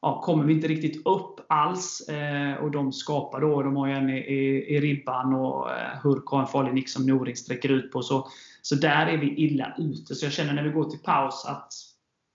ja, 0.03 0.21
kommer 0.21 0.45
vi 0.45 0.53
inte 0.53 0.69
riktigt 0.69 1.07
upp 1.07 1.41
alls. 1.49 2.09
Eh, 2.09 2.55
och 2.55 2.71
de 2.71 2.93
skapar 2.93 3.41
då, 3.41 3.63
de 3.63 3.77
har 3.77 3.87
ju 3.87 3.93
en 3.93 4.11
i, 4.11 4.19
i, 4.19 4.77
i 4.77 4.81
ribban 4.81 5.35
och 5.35 5.71
eh, 5.71 5.99
Hurk 6.03 6.27
har 6.27 6.41
en 6.41 6.47
farlig 6.47 6.75
nick 6.75 6.89
som 6.89 7.07
Noring 7.07 7.37
sträcker 7.37 7.69
ut 7.69 7.93
på. 7.93 8.03
Så, 8.03 8.29
så 8.63 8.75
där 8.75 9.07
är 9.07 9.17
vi 9.19 9.35
illa 9.35 9.75
ute. 9.79 10.15
Så 10.15 10.27
jag 10.27 10.33
känner 10.33 10.53
när 10.53 10.63
vi 10.63 10.71
går 10.71 10.91
till 10.91 11.03
paus 11.03 11.45
att 11.47 11.73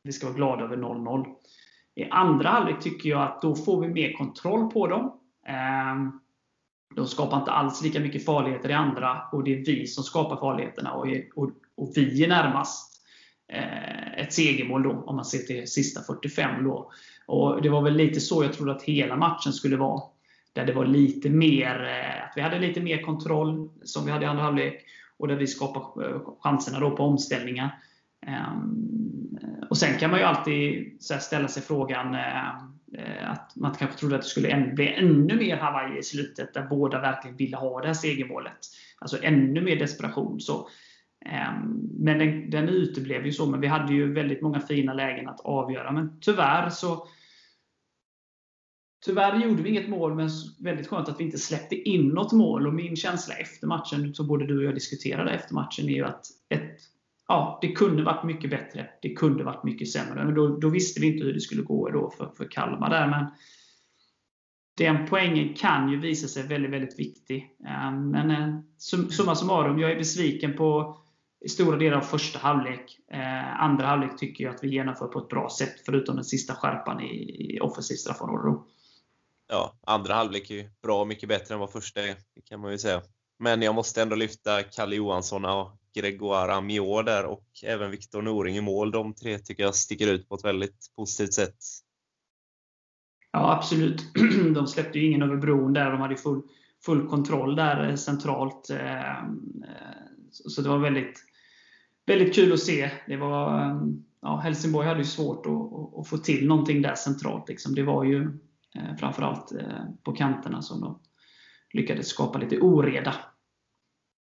vi 0.03 0.11
ska 0.11 0.27
vara 0.27 0.37
glada 0.37 0.63
över 0.63 0.77
0-0. 0.77 1.25
I 1.95 2.03
andra 2.03 2.49
halvlek 2.49 2.79
tycker 2.79 3.09
jag 3.09 3.21
att 3.21 3.41
då 3.41 3.55
får 3.55 3.81
vi 3.81 3.87
mer 3.87 4.13
kontroll 4.13 4.71
på 4.71 4.87
dem. 4.87 5.19
Ehm, 5.47 6.19
de 6.95 7.07
skapar 7.07 7.37
inte 7.37 7.51
alls 7.51 7.81
lika 7.83 7.99
mycket 7.99 8.25
farligheter 8.25 8.69
i 8.69 8.73
andra 8.73 9.21
och 9.31 9.43
det 9.43 9.53
är 9.53 9.65
vi 9.65 9.87
som 9.87 10.03
skapar 10.03 10.37
farligheterna. 10.37 10.91
Och, 10.93 11.07
och, 11.35 11.51
och 11.77 11.91
vi 11.95 12.23
är 12.23 12.27
närmast 12.27 13.01
eh, 13.53 14.19
ett 14.19 14.33
segermål 14.33 14.83
då, 14.83 14.91
om 14.91 15.15
man 15.15 15.25
ser 15.25 15.37
till 15.37 15.67
sista 15.67 16.01
45. 16.01 16.63
Då. 16.63 16.91
Och 17.25 17.61
Det 17.61 17.69
var 17.69 17.81
väl 17.81 17.95
lite 17.95 18.19
så 18.19 18.43
jag 18.43 18.53
trodde 18.53 18.71
att 18.71 18.83
hela 18.83 19.15
matchen 19.15 19.53
skulle 19.53 19.77
vara. 19.77 20.01
Där 20.53 20.65
det 20.65 20.73
var 20.73 20.85
lite 20.85 21.29
mer, 21.29 21.83
eh, 21.83 22.23
att 22.23 22.33
vi 22.35 22.41
hade 22.41 22.59
lite 22.59 22.81
mer 22.81 23.01
kontroll, 23.01 23.69
som 23.83 24.05
vi 24.05 24.11
hade 24.11 24.25
i 24.25 24.27
andra 24.27 24.43
halvlek. 24.43 24.85
Och 25.17 25.27
där 25.27 25.35
vi 25.35 25.47
skapade 25.47 26.09
eh, 26.09 26.21
chanserna 26.39 26.79
då 26.79 26.91
på 26.91 27.03
omställningar. 27.03 27.79
Eh, 28.27 28.53
och 29.69 29.77
Sen 29.77 29.99
kan 29.99 30.11
man 30.11 30.19
ju 30.19 30.25
alltid 30.25 30.97
ställa 31.01 31.47
sig 31.47 31.63
frågan 31.63 32.15
Eh, 32.15 32.80
Eh, 32.97 33.31
att 33.31 33.55
man 33.55 33.75
kanske 33.75 33.97
trodde 33.97 34.15
att 34.15 34.21
det 34.21 34.27
skulle 34.27 34.71
bli 34.75 34.93
ännu 34.93 35.35
mer 35.35 35.57
Hawaii 35.57 35.99
i 35.99 36.03
slutet, 36.03 36.53
där 36.53 36.67
båda 36.67 37.01
verkligen 37.01 37.37
ville 37.37 37.57
ha 37.57 37.81
det 37.81 37.87
här 37.87 37.93
segermålet. 37.93 38.57
Alltså 38.99 39.23
ännu 39.23 39.61
mer 39.61 39.75
desperation. 39.75 40.39
Så, 40.39 40.69
ehm, 41.25 41.89
men 41.99 42.19
den, 42.19 42.49
den 42.49 42.69
uteblev 42.69 43.25
ju 43.25 43.31
så, 43.31 43.45
men 43.45 43.61
vi 43.61 43.67
hade 43.67 43.93
ju 43.93 44.13
väldigt 44.13 44.41
många 44.41 44.59
fina 44.59 44.93
lägen 44.93 45.29
att 45.29 45.39
avgöra. 45.39 45.91
Men 45.91 46.19
tyvärr 46.19 46.69
så 46.69 47.07
Tyvärr 49.05 49.39
gjorde 49.39 49.63
vi 49.63 49.69
inget 49.69 49.89
mål, 49.89 50.15
men 50.15 50.29
väldigt 50.59 50.87
skönt 50.87 51.09
att 51.09 51.19
vi 51.19 51.23
inte 51.23 51.37
släppte 51.37 51.75
in 51.75 52.07
något 52.07 52.31
mål. 52.31 52.67
Och 52.67 52.73
Min 52.73 52.95
känsla 52.95 53.35
efter 53.35 53.67
matchen, 53.67 54.13
som 54.13 54.27
både 54.27 54.45
du 54.45 54.57
och 54.57 54.63
jag 54.63 54.75
diskuterade 54.75 55.31
efter 55.31 55.53
matchen, 55.53 55.89
är 55.89 55.93
ju 55.93 56.05
att 56.05 56.25
ett 56.49 56.79
ja, 57.31 57.59
det 57.61 57.71
kunde 57.71 58.03
varit 58.03 58.23
mycket 58.23 58.49
bättre. 58.49 58.89
Det 59.01 59.13
kunde 59.13 59.43
varit 59.43 59.63
mycket 59.63 59.91
sämre. 59.91 60.25
Men 60.25 60.33
då, 60.33 60.47
då 60.47 60.69
visste 60.69 61.01
vi 61.01 61.07
inte 61.07 61.25
hur 61.25 61.33
det 61.33 61.41
skulle 61.41 61.61
gå 61.61 61.89
då 61.89 62.11
för, 62.17 62.31
för 62.37 62.51
Kalmar. 62.51 62.89
Där, 62.89 63.07
men 63.07 63.25
den 64.77 65.07
poängen 65.07 65.53
kan 65.53 65.89
ju 65.89 65.99
visa 65.99 66.27
sig 66.27 66.47
väldigt, 66.47 66.71
väldigt 66.71 66.99
viktig. 66.99 67.55
Eh, 67.65 67.91
men 67.91 68.31
eh, 68.31 68.59
summa 69.09 69.35
summarum, 69.35 69.79
jag 69.79 69.91
är 69.91 69.95
besviken 69.95 70.57
på 70.57 70.97
stora 71.49 71.77
delar 71.77 71.97
av 71.97 72.01
första 72.01 72.39
halvlek. 72.39 72.99
Eh, 73.11 73.61
andra 73.61 73.85
halvlek 73.85 74.17
tycker 74.17 74.43
jag 74.43 74.55
att 74.55 74.63
vi 74.63 74.69
genomför 74.69 75.07
på 75.07 75.19
ett 75.19 75.29
bra 75.29 75.49
sätt, 75.49 75.75
förutom 75.85 76.15
den 76.15 76.25
sista 76.25 76.55
skärpan 76.55 77.01
i, 77.01 77.55
i 77.55 77.59
offensivt 77.59 77.99
straffområde. 77.99 78.59
Ja, 79.49 79.79
andra 79.87 80.13
halvlek 80.13 80.51
är 80.51 80.55
ju 80.55 80.69
bra 80.83 81.05
mycket 81.05 81.29
bättre 81.29 81.53
än 81.53 81.59
vad 81.59 81.71
första 81.71 82.01
är, 82.01 82.15
det 82.35 82.41
kan 82.41 82.59
man 82.59 82.71
ju 82.71 82.77
säga. 82.77 83.01
Men 83.39 83.61
jag 83.61 83.75
måste 83.75 84.01
ändå 84.01 84.15
lyfta 84.15 84.63
Kalle 84.63 84.95
Johansson 84.95 85.45
och 85.45 85.80
Gregoire 85.95 86.53
Amiot 86.53 87.05
där 87.05 87.25
och 87.25 87.45
även 87.63 87.91
Viktor 87.91 88.21
Noring 88.21 88.57
i 88.57 88.61
mål. 88.61 88.91
De 88.91 89.13
tre 89.13 89.39
tycker 89.39 89.63
jag 89.63 89.75
sticker 89.75 90.07
ut 90.07 90.29
på 90.29 90.35
ett 90.35 90.45
väldigt 90.45 90.95
positivt 90.95 91.33
sätt. 91.33 91.57
Ja, 93.31 93.53
absolut. 93.53 94.05
De 94.55 94.67
släppte 94.67 94.99
ju 94.99 95.07
ingen 95.07 95.21
över 95.21 95.35
bron 95.35 95.73
där. 95.73 95.91
De 95.91 96.01
hade 96.01 96.15
full, 96.15 96.41
full 96.85 97.07
kontroll 97.07 97.55
där 97.55 97.89
eh, 97.89 97.95
centralt. 97.95 98.69
Eh, 98.69 99.09
eh, 99.09 99.23
så 100.31 100.61
det 100.61 100.69
var 100.69 100.77
väldigt, 100.77 101.19
väldigt 102.05 102.35
kul 102.35 102.53
att 102.53 102.59
se. 102.59 102.91
Det 103.07 103.17
var, 103.17 103.79
ja, 104.21 104.37
Helsingborg 104.37 104.87
hade 104.87 104.99
ju 104.99 105.05
svårt 105.05 105.45
att, 105.45 105.99
att 105.99 106.07
få 106.07 106.17
till 106.17 106.47
någonting 106.47 106.81
där 106.81 106.95
centralt. 106.95 107.49
Liksom. 107.49 107.75
Det 107.75 107.83
var 107.83 108.03
ju 108.03 108.37
framförallt 108.99 109.51
på 110.03 110.11
kanterna 110.11 110.61
som 110.61 110.81
de 110.81 110.99
lyckades 111.73 112.07
skapa 112.07 112.39
lite 112.39 112.59
oreda. 112.59 113.15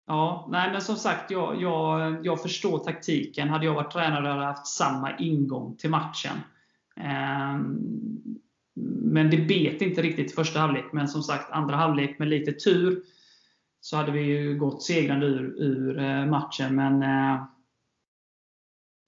Ja, 0.09 0.47
nej 0.51 0.71
men 0.71 0.81
som 0.81 0.95
sagt, 0.95 1.31
jag, 1.31 1.61
jag, 1.61 2.17
jag 2.25 2.41
förstår 2.41 2.79
taktiken. 2.79 3.49
Hade 3.49 3.65
jag 3.65 3.73
varit 3.73 3.91
tränare 3.91 4.27
hade 4.27 4.41
jag 4.41 4.47
haft 4.47 4.67
samma 4.67 5.17
ingång 5.17 5.75
till 5.75 5.89
matchen. 5.89 6.37
Ehm, 6.95 7.77
men 9.01 9.29
det 9.29 9.37
bet 9.37 9.81
inte 9.81 10.01
riktigt 10.01 10.31
i 10.31 10.35
första 10.35 10.59
halvlek. 10.59 10.85
Men 10.91 11.07
som 11.07 11.23
sagt, 11.23 11.51
andra 11.51 11.75
halvlek 11.75 12.19
med 12.19 12.27
lite 12.27 12.51
tur 12.51 13.01
så 13.81 13.97
hade 13.97 14.11
vi 14.11 14.21
ju 14.21 14.57
gått 14.57 14.83
segrande 14.83 15.25
ur, 15.25 15.61
ur 15.61 15.99
eh, 15.99 16.25
matchen. 16.25 16.75
Men 16.75 17.03
eh, 17.03 17.43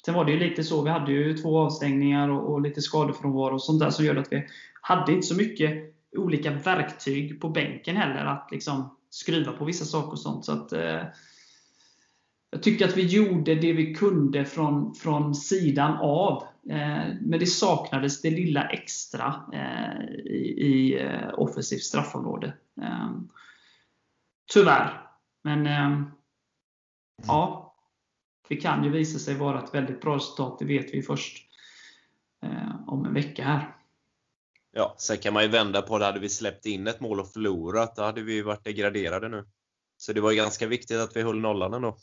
Sen 0.06 0.14
var 0.14 0.26
det 0.26 0.32
ju 0.32 0.40
lite 0.40 0.64
så, 0.64 0.82
vi 0.82 0.90
hade 0.90 1.12
ju 1.12 1.38
två 1.38 1.60
avstängningar 1.60 2.30
och, 2.30 2.54
och 2.54 2.62
lite 2.62 2.82
skadefrånvaro 2.82 3.54
och 3.54 3.64
sånt 3.64 3.80
där 3.80 3.90
som 3.90 4.06
gör 4.06 4.16
att 4.16 4.32
vi 4.32 4.48
hade 4.82 5.12
inte 5.12 5.28
så 5.28 5.36
mycket 5.36 5.96
olika 6.18 6.52
verktyg 6.52 7.42
på 7.42 7.50
bänken 7.50 7.98
heller. 7.98 8.26
Att 8.26 8.50
liksom 8.52 8.98
skruva 9.12 9.52
på 9.52 9.66
vissa 9.66 9.86
saker 9.86 10.12
och 10.12 10.20
sånt. 10.20 10.46
Så 10.46 10.52
att, 10.52 10.74
eh, 10.74 11.04
jag 12.52 12.64
tycker 12.64 12.88
att 12.88 12.98
vi 12.98 13.06
gjorde 13.06 13.56
det 13.56 13.74
vi 13.74 13.96
kunde 13.96 14.46
från, 14.46 14.96
från 14.96 15.36
sidan 15.36 15.98
av. 16.02 16.44
Eh, 16.70 17.14
men 17.22 17.40
det 17.40 17.46
saknades 17.46 18.22
det 18.22 18.30
lilla 18.30 18.70
extra 18.70 19.44
eh, 19.54 20.06
i, 20.26 20.56
i 20.62 21.02
eh, 21.02 21.30
offensivt 21.34 21.84
straffområde. 21.84 22.54
Eh, 22.82 23.12
tyvärr. 24.54 25.08
Men 25.44 25.68
eh, 25.68 26.02
ja, 27.28 27.76
det 28.48 28.56
kan 28.56 28.84
ju 28.84 28.90
visa 28.90 29.20
sig 29.20 29.36
vara 29.36 29.64
ett 29.64 29.74
väldigt 29.74 30.02
bra 30.02 30.16
resultat. 30.16 30.60
Det 30.60 30.66
vet 30.66 30.94
vi 30.94 31.02
först 31.02 31.38
eh, 32.44 32.88
om 32.88 33.06
en 33.06 33.14
vecka 33.14 33.44
här. 33.44 33.76
Ja, 34.74 34.96
sen 34.98 35.18
kan 35.18 35.34
man 35.34 35.44
ju 35.44 35.50
vända 35.50 35.82
på 35.82 35.98
det. 35.98 36.06
Hade 36.06 36.20
vi 36.20 36.30
släppt 36.30 36.66
in 36.66 36.88
ett 36.88 37.00
mål 37.00 37.20
och 37.20 37.34
förlorat, 37.34 37.96
då 37.96 38.02
hade 38.02 38.22
vi 38.22 38.42
varit 38.42 38.64
degraderade 38.64 39.30
nu. 39.30 39.46
Så 39.98 40.14
det 40.14 40.22
var 40.22 40.34
ganska 40.34 40.68
viktigt 40.68 40.98
att 40.98 41.16
vi 41.16 41.22
höll 41.22 41.40
nollan 41.40 41.74
ändå. 41.74 41.98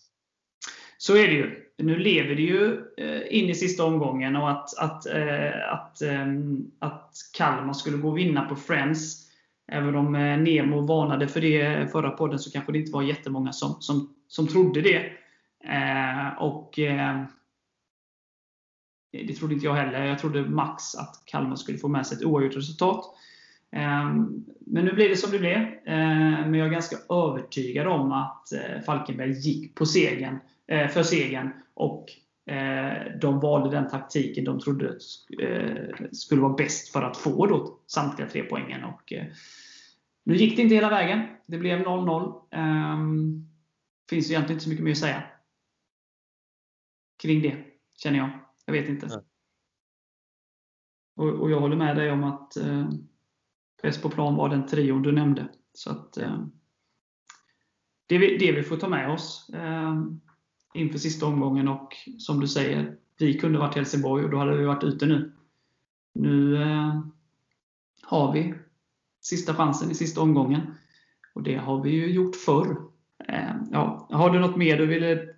Så 0.99 1.17
är 1.17 1.29
det 1.29 1.35
ju. 1.35 1.65
Nu 1.79 1.99
lever 1.99 2.35
det 2.35 2.43
ju 2.43 2.85
eh, 2.97 3.39
in 3.39 3.51
i 3.51 3.55
sista 3.55 3.85
omgången 3.85 4.37
och 4.37 4.51
att, 4.51 4.79
att, 4.79 5.07
eh, 5.07 5.73
att, 5.73 6.03
ehm, 6.03 6.71
att 6.79 7.13
Kalmar 7.37 7.73
skulle 7.73 7.97
gå 7.97 8.09
och 8.09 8.19
vinna 8.19 8.45
på 8.49 8.57
Friends, 8.57 9.31
även 9.73 9.95
om 9.97 10.15
eh, 10.15 10.39
Nemo 10.39 10.87
varnade 10.87 11.29
för 11.29 11.41
det 11.41 11.93
förra 11.93 12.11
podden, 12.11 12.39
så 12.39 12.51
kanske 12.51 12.73
det 12.73 12.79
inte 12.79 12.93
var 12.93 13.03
jättemånga 13.03 13.53
som, 13.53 13.77
som, 13.81 14.15
som 14.29 14.49
trodde 14.49 14.81
det. 14.81 15.13
Och 16.39 16.79
ehm, 16.79 17.25
det 19.11 19.35
trodde 19.35 19.55
inte 19.55 19.67
jag 19.67 19.75
heller. 19.75 20.05
Jag 20.05 20.19
trodde 20.19 20.43
max 20.43 20.95
att 20.95 21.23
Kalmar 21.25 21.57
skulle 21.57 21.79
få 21.79 21.89
med 21.89 22.07
sig 22.07 22.17
ett 22.17 22.25
oavgjort 22.25 22.57
resultat. 22.57 23.05
Ehm, 23.71 24.45
men 24.67 24.85
nu 24.85 24.93
blev 24.93 25.09
det 25.09 25.17
som 25.17 25.31
det 25.31 25.39
blev. 25.39 25.59
Ehm, 25.87 26.51
men 26.51 26.55
jag 26.55 26.69
är 26.69 26.73
ganska 26.73 26.97
övertygad 27.15 27.87
om 27.87 28.13
att 28.13 28.53
eh, 28.53 28.81
Falkenberg 28.87 29.33
gick 29.33 29.75
på 29.75 29.87
segern, 29.87 30.39
eh, 30.67 30.89
för 30.89 31.03
segern 31.03 31.51
och 31.75 32.13
eh, 32.47 33.19
de 33.21 33.41
valde 33.41 33.77
den 33.77 33.89
taktiken 33.89 34.45
de 34.45 34.61
trodde 34.61 35.01
skulle 36.13 36.41
vara 36.41 36.55
bäst 36.55 36.93
för 36.93 37.03
att 37.03 37.17
få 37.17 37.47
då 37.47 37.79
samtliga 37.87 38.29
tre 38.29 38.43
poängen. 38.43 38.85
Och 38.85 39.13
nu 40.25 40.37
gick 40.37 40.57
det 40.57 40.63
inte 40.63 40.75
hela 40.75 40.91
vägen. 40.91 41.27
Det 41.47 41.59
blev 41.59 41.81
0-0. 41.81 42.43
Ehm, 42.51 43.49
finns 44.11 44.31
egentligen 44.31 44.57
inte 44.57 44.65
så 44.65 44.71
mycket 44.71 44.85
mer 44.85 44.93
att 44.93 44.99
säga 44.99 45.23
kring 47.23 47.43
det, 47.43 47.57
känner 47.97 48.19
jag. 48.19 48.48
Jag 48.69 48.73
vet 48.73 48.89
inte. 48.89 49.23
Och, 51.17 51.29
och, 51.29 51.51
jag 51.51 51.61
håller 51.61 51.77
med 51.77 51.97
dig 51.97 52.11
om 52.11 52.25
att 52.25 52.57
eh, 52.57 52.89
press 53.83 54.03
på 54.03 54.11
plan 54.11 54.37
var 54.37 54.49
den 54.49 54.67
trion 54.67 55.03
du 55.03 55.13
nämnde. 55.13 55.49
Så 55.73 55.91
att, 55.91 56.17
eh, 56.17 56.45
det, 58.07 58.15
är 58.15 58.39
det 58.39 58.53
vi 58.53 58.63
får 58.63 58.77
ta 58.77 58.89
med 58.89 59.11
oss 59.11 59.51
eh, 59.55 60.03
inför 60.75 60.99
sista 60.99 61.27
omgången 61.27 61.69
och 61.69 61.97
som 62.19 62.41
du 62.41 62.49
säger, 62.49 62.97
vi 63.19 63.39
kunde 63.39 63.59
varit 63.59 63.75
Helsingborg 63.75 64.25
och 64.25 64.31
då 64.31 64.39
hade 64.39 64.57
vi 64.57 64.65
varit 64.65 64.85
ute 64.85 65.07
nu. 65.07 65.33
Nu 66.15 66.63
eh, 66.63 67.01
har 68.03 68.33
vi 68.33 68.55
sista 69.21 69.55
chansen 69.55 69.91
i 69.91 69.95
sista 69.95 70.21
omgången. 70.21 70.75
Och 71.35 71.43
det 71.43 71.57
har 71.57 71.83
vi 71.83 71.91
ju 71.91 72.13
gjort 72.13 72.37
förr. 72.37 72.77
Eh, 73.29 73.55
ja, 73.71 74.09
har 74.11 74.31
du 74.31 74.39
något 74.39 74.57
mer 74.57 74.79
du 74.79 74.87
ville 74.87 75.35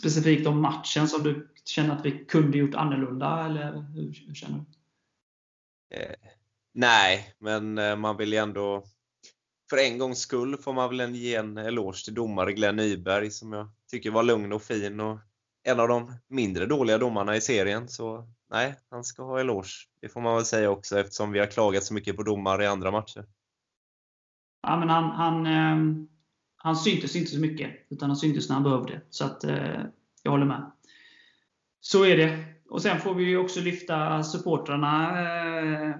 specifikt 0.00 0.46
om 0.46 0.60
matchen 0.60 1.08
som 1.08 1.22
du 1.22 1.48
känner 1.70 1.96
att 1.96 2.06
vi 2.06 2.24
kunde 2.24 2.58
gjort 2.58 2.74
annorlunda? 2.74 3.46
Eller 3.46 3.72
hur, 3.72 4.24
hur 4.26 4.34
känner 4.34 4.58
du? 4.58 4.64
Eh, 5.96 6.16
nej, 6.74 7.34
men 7.38 7.78
eh, 7.78 7.96
man 7.96 8.16
vill 8.16 8.32
ju 8.32 8.38
ändå 8.38 8.84
för 9.70 9.76
en 9.76 9.98
gångs 9.98 10.18
skull 10.18 10.56
får 10.56 10.72
man 10.72 10.96
väl 10.96 11.14
ge 11.14 11.34
en 11.34 11.58
eloge 11.58 12.04
till 12.04 12.14
domare 12.14 12.52
Glenn 12.52 12.76
Nyberg 12.76 13.30
som 13.30 13.52
jag 13.52 13.68
tycker 13.90 14.10
var 14.10 14.22
lugn 14.22 14.52
och 14.52 14.62
fin 14.62 15.00
och 15.00 15.18
en 15.62 15.80
av 15.80 15.88
de 15.88 16.12
mindre 16.28 16.66
dåliga 16.66 16.98
domarna 16.98 17.36
i 17.36 17.40
serien. 17.40 17.88
Så 17.88 18.28
nej, 18.50 18.74
han 18.90 19.04
ska 19.04 19.22
ha 19.22 19.40
eloge. 19.40 19.70
Det 20.00 20.08
får 20.08 20.20
man 20.20 20.36
väl 20.36 20.44
säga 20.44 20.70
också 20.70 20.98
eftersom 20.98 21.32
vi 21.32 21.38
har 21.38 21.46
klagat 21.46 21.84
så 21.84 21.94
mycket 21.94 22.16
på 22.16 22.22
domare 22.22 22.64
i 22.64 22.66
andra 22.66 22.90
matcher. 22.90 23.26
Ja, 24.62 24.76
men 24.76 24.88
han, 24.88 25.04
han, 25.04 25.46
eh, 25.46 26.06
han 26.56 26.76
syntes 26.76 27.16
inte 27.16 27.30
så 27.30 27.40
mycket, 27.40 27.86
utan 27.88 28.10
han 28.10 28.16
syntes 28.16 28.48
när 28.48 28.54
han 28.54 28.62
behövde. 28.62 29.00
Så 29.10 29.24
att, 29.24 29.44
eh, 29.44 29.82
jag 30.22 30.30
håller 30.30 30.46
med. 30.46 30.70
Så 31.80 32.04
är 32.04 32.16
det. 32.16 32.44
Och 32.68 32.82
Sen 32.82 33.00
får 33.00 33.14
vi 33.14 33.36
också 33.36 33.60
lyfta 33.60 34.22
supportrarna 34.22 35.20
eh, 35.20 35.94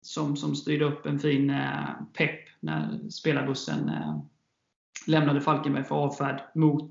som, 0.00 0.36
som 0.36 0.54
styrde 0.54 0.84
upp 0.84 1.06
en 1.06 1.18
fin 1.18 1.50
eh, 1.50 1.88
pepp 2.12 2.40
när 2.60 3.10
spelarbussen 3.10 3.88
eh, 3.88 4.18
lämnade 5.06 5.40
Falkenberg 5.40 5.84
för 5.84 5.94
avfärd 5.94 6.40
mot 6.54 6.90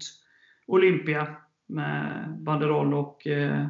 Olympia 0.68 1.36
med 1.68 2.26
banderoll 2.40 2.94
och 2.94 3.28
eh, 3.28 3.68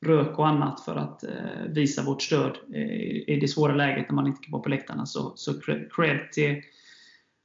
rök 0.00 0.38
och 0.38 0.48
annat 0.48 0.80
för 0.80 0.96
att 0.96 1.24
eh, 1.24 1.64
visa 1.68 2.02
vårt 2.02 2.22
stöd 2.22 2.56
i 3.26 3.38
det 3.40 3.48
svåra 3.48 3.74
läget 3.74 4.08
när 4.08 4.14
man 4.16 4.26
inte 4.26 4.42
kan 4.42 4.52
vara 4.52 4.62
på 4.62 4.68
läktarna. 4.68 5.06
Så, 5.06 5.32
så 5.36 5.60
cred 5.96 6.32
till 6.32 6.62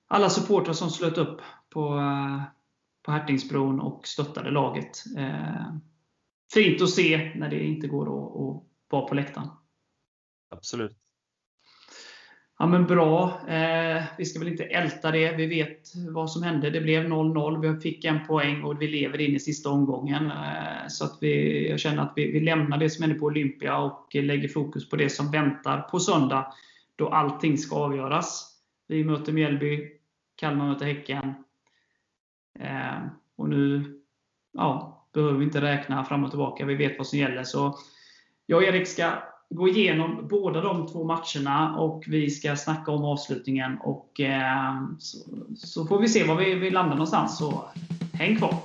alla 0.07 0.29
supportrar 0.29 0.73
som 0.73 0.89
slöt 0.89 1.17
upp 1.17 1.41
på, 1.69 1.97
eh, 1.97 2.41
på 3.05 3.11
Hertingsbron 3.11 3.79
och 3.79 4.07
stöttade 4.07 4.51
laget. 4.51 5.03
Eh, 5.17 5.75
Fint 6.53 6.81
att 6.81 6.89
se 6.89 7.31
när 7.35 7.49
det 7.49 7.63
inte 7.63 7.87
går 7.87 8.03
att, 8.03 8.41
att 8.41 8.63
vara 8.89 9.07
på 9.07 9.15
läktaren. 9.15 9.47
Absolut. 10.49 10.97
Ja, 12.61 12.67
men 12.67 12.85
bra. 12.85 13.41
Eh, 13.47 14.03
vi 14.17 14.25
ska 14.25 14.39
väl 14.39 14.47
inte 14.47 14.63
älta 14.63 15.11
det. 15.11 15.31
Vi 15.31 15.45
vet 15.45 15.81
vad 16.09 16.31
som 16.31 16.43
hände. 16.43 16.69
Det 16.69 16.81
blev 16.81 17.03
0-0. 17.03 17.73
Vi 17.73 17.81
fick 17.81 18.05
en 18.05 18.27
poäng 18.27 18.63
och 18.63 18.81
vi 18.81 18.87
lever 18.87 19.21
in 19.21 19.35
i 19.35 19.39
sista 19.39 19.69
omgången. 19.69 20.25
Eh, 20.25 20.87
så 20.87 21.05
att 21.05 21.17
vi, 21.21 21.69
jag 21.69 21.79
känner 21.79 22.03
att 22.03 22.13
vi, 22.15 22.31
vi 22.31 22.39
lämnar 22.39 22.77
det 22.77 22.89
som 22.89 23.03
hände 23.03 23.19
på 23.19 23.25
Olympia 23.25 23.77
och 23.77 24.15
lägger 24.15 24.47
fokus 24.47 24.89
på 24.89 24.95
det 24.95 25.09
som 25.09 25.31
väntar 25.31 25.81
på 25.81 25.99
söndag. 25.99 26.53
Då 26.95 27.09
allting 27.09 27.57
ska 27.57 27.75
avgöras. 27.75 28.57
Vi 28.87 29.03
möter 29.03 29.33
Mjällby. 29.33 29.91
Kalmar 30.35 30.67
möter 30.67 30.85
Häcken. 30.85 31.33
Eh, 32.59 33.05
och 33.37 33.49
nu 33.49 33.83
ja, 34.53 35.00
behöver 35.13 35.33
vi 35.33 35.45
inte 35.45 35.61
räkna 35.61 36.05
fram 36.05 36.23
och 36.23 36.29
tillbaka. 36.29 36.65
Vi 36.65 36.75
vet 36.75 36.97
vad 36.97 37.07
som 37.07 37.19
gäller. 37.19 37.43
Så 37.43 37.77
jag 38.45 38.57
och 38.57 38.63
Erik 38.63 38.87
ska 38.87 39.11
gå 39.49 39.67
igenom 39.67 40.27
båda 40.27 40.61
de 40.61 40.87
två 40.87 41.03
matcherna 41.03 41.75
och 41.77 42.03
vi 42.07 42.29
ska 42.29 42.55
snacka 42.55 42.91
om 42.91 43.03
avslutningen. 43.03 43.77
Och, 43.77 44.19
eh, 44.19 44.81
så, 44.99 45.17
så, 45.55 45.85
får 45.85 45.99
vi 45.99 46.07
se 46.07 46.23
var 46.23 46.35
vi, 46.35 46.55
vi 46.55 46.71
landar 46.71 46.95
någonstans. 46.95 47.37
Så 47.37 47.63
häng 48.13 48.35
kvar! 48.35 48.55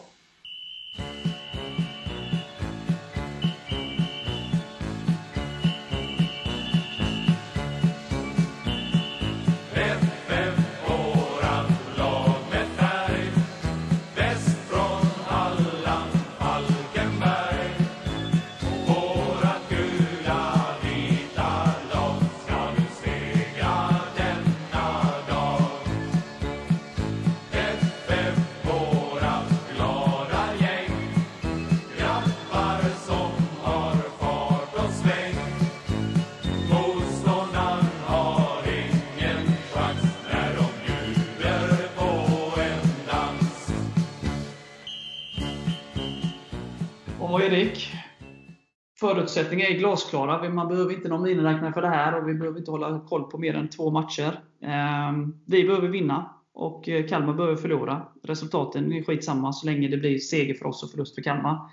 Förutsättningarna 49.26 49.74
är 49.74 49.78
glasklara. 49.78 50.48
Man 50.48 50.68
behöver 50.68 50.94
inte 50.94 51.08
någon 51.08 51.22
miniräknare 51.22 51.72
för 51.72 51.82
det 51.82 51.88
här 51.88 52.20
och 52.20 52.28
vi 52.28 52.34
behöver 52.34 52.58
inte 52.58 52.70
hålla 52.70 53.00
koll 53.08 53.30
på 53.30 53.38
mer 53.38 53.54
än 53.54 53.68
två 53.68 53.90
matcher. 53.90 54.40
Ehm, 54.62 55.34
vi 55.46 55.64
behöver 55.64 55.88
vinna 55.88 56.34
och 56.54 56.88
eh, 56.88 57.06
Kalmar 57.06 57.34
behöver 57.34 57.56
förlora. 57.56 58.08
Resultaten 58.22 58.92
är 58.92 59.02
skitsamma 59.02 59.52
så 59.52 59.66
länge 59.66 59.88
det 59.88 59.96
blir 59.96 60.18
seger 60.18 60.54
för 60.54 60.66
oss 60.66 60.82
och 60.82 60.90
förlust 60.90 61.14
för 61.14 61.22
Kalmar. 61.22 61.70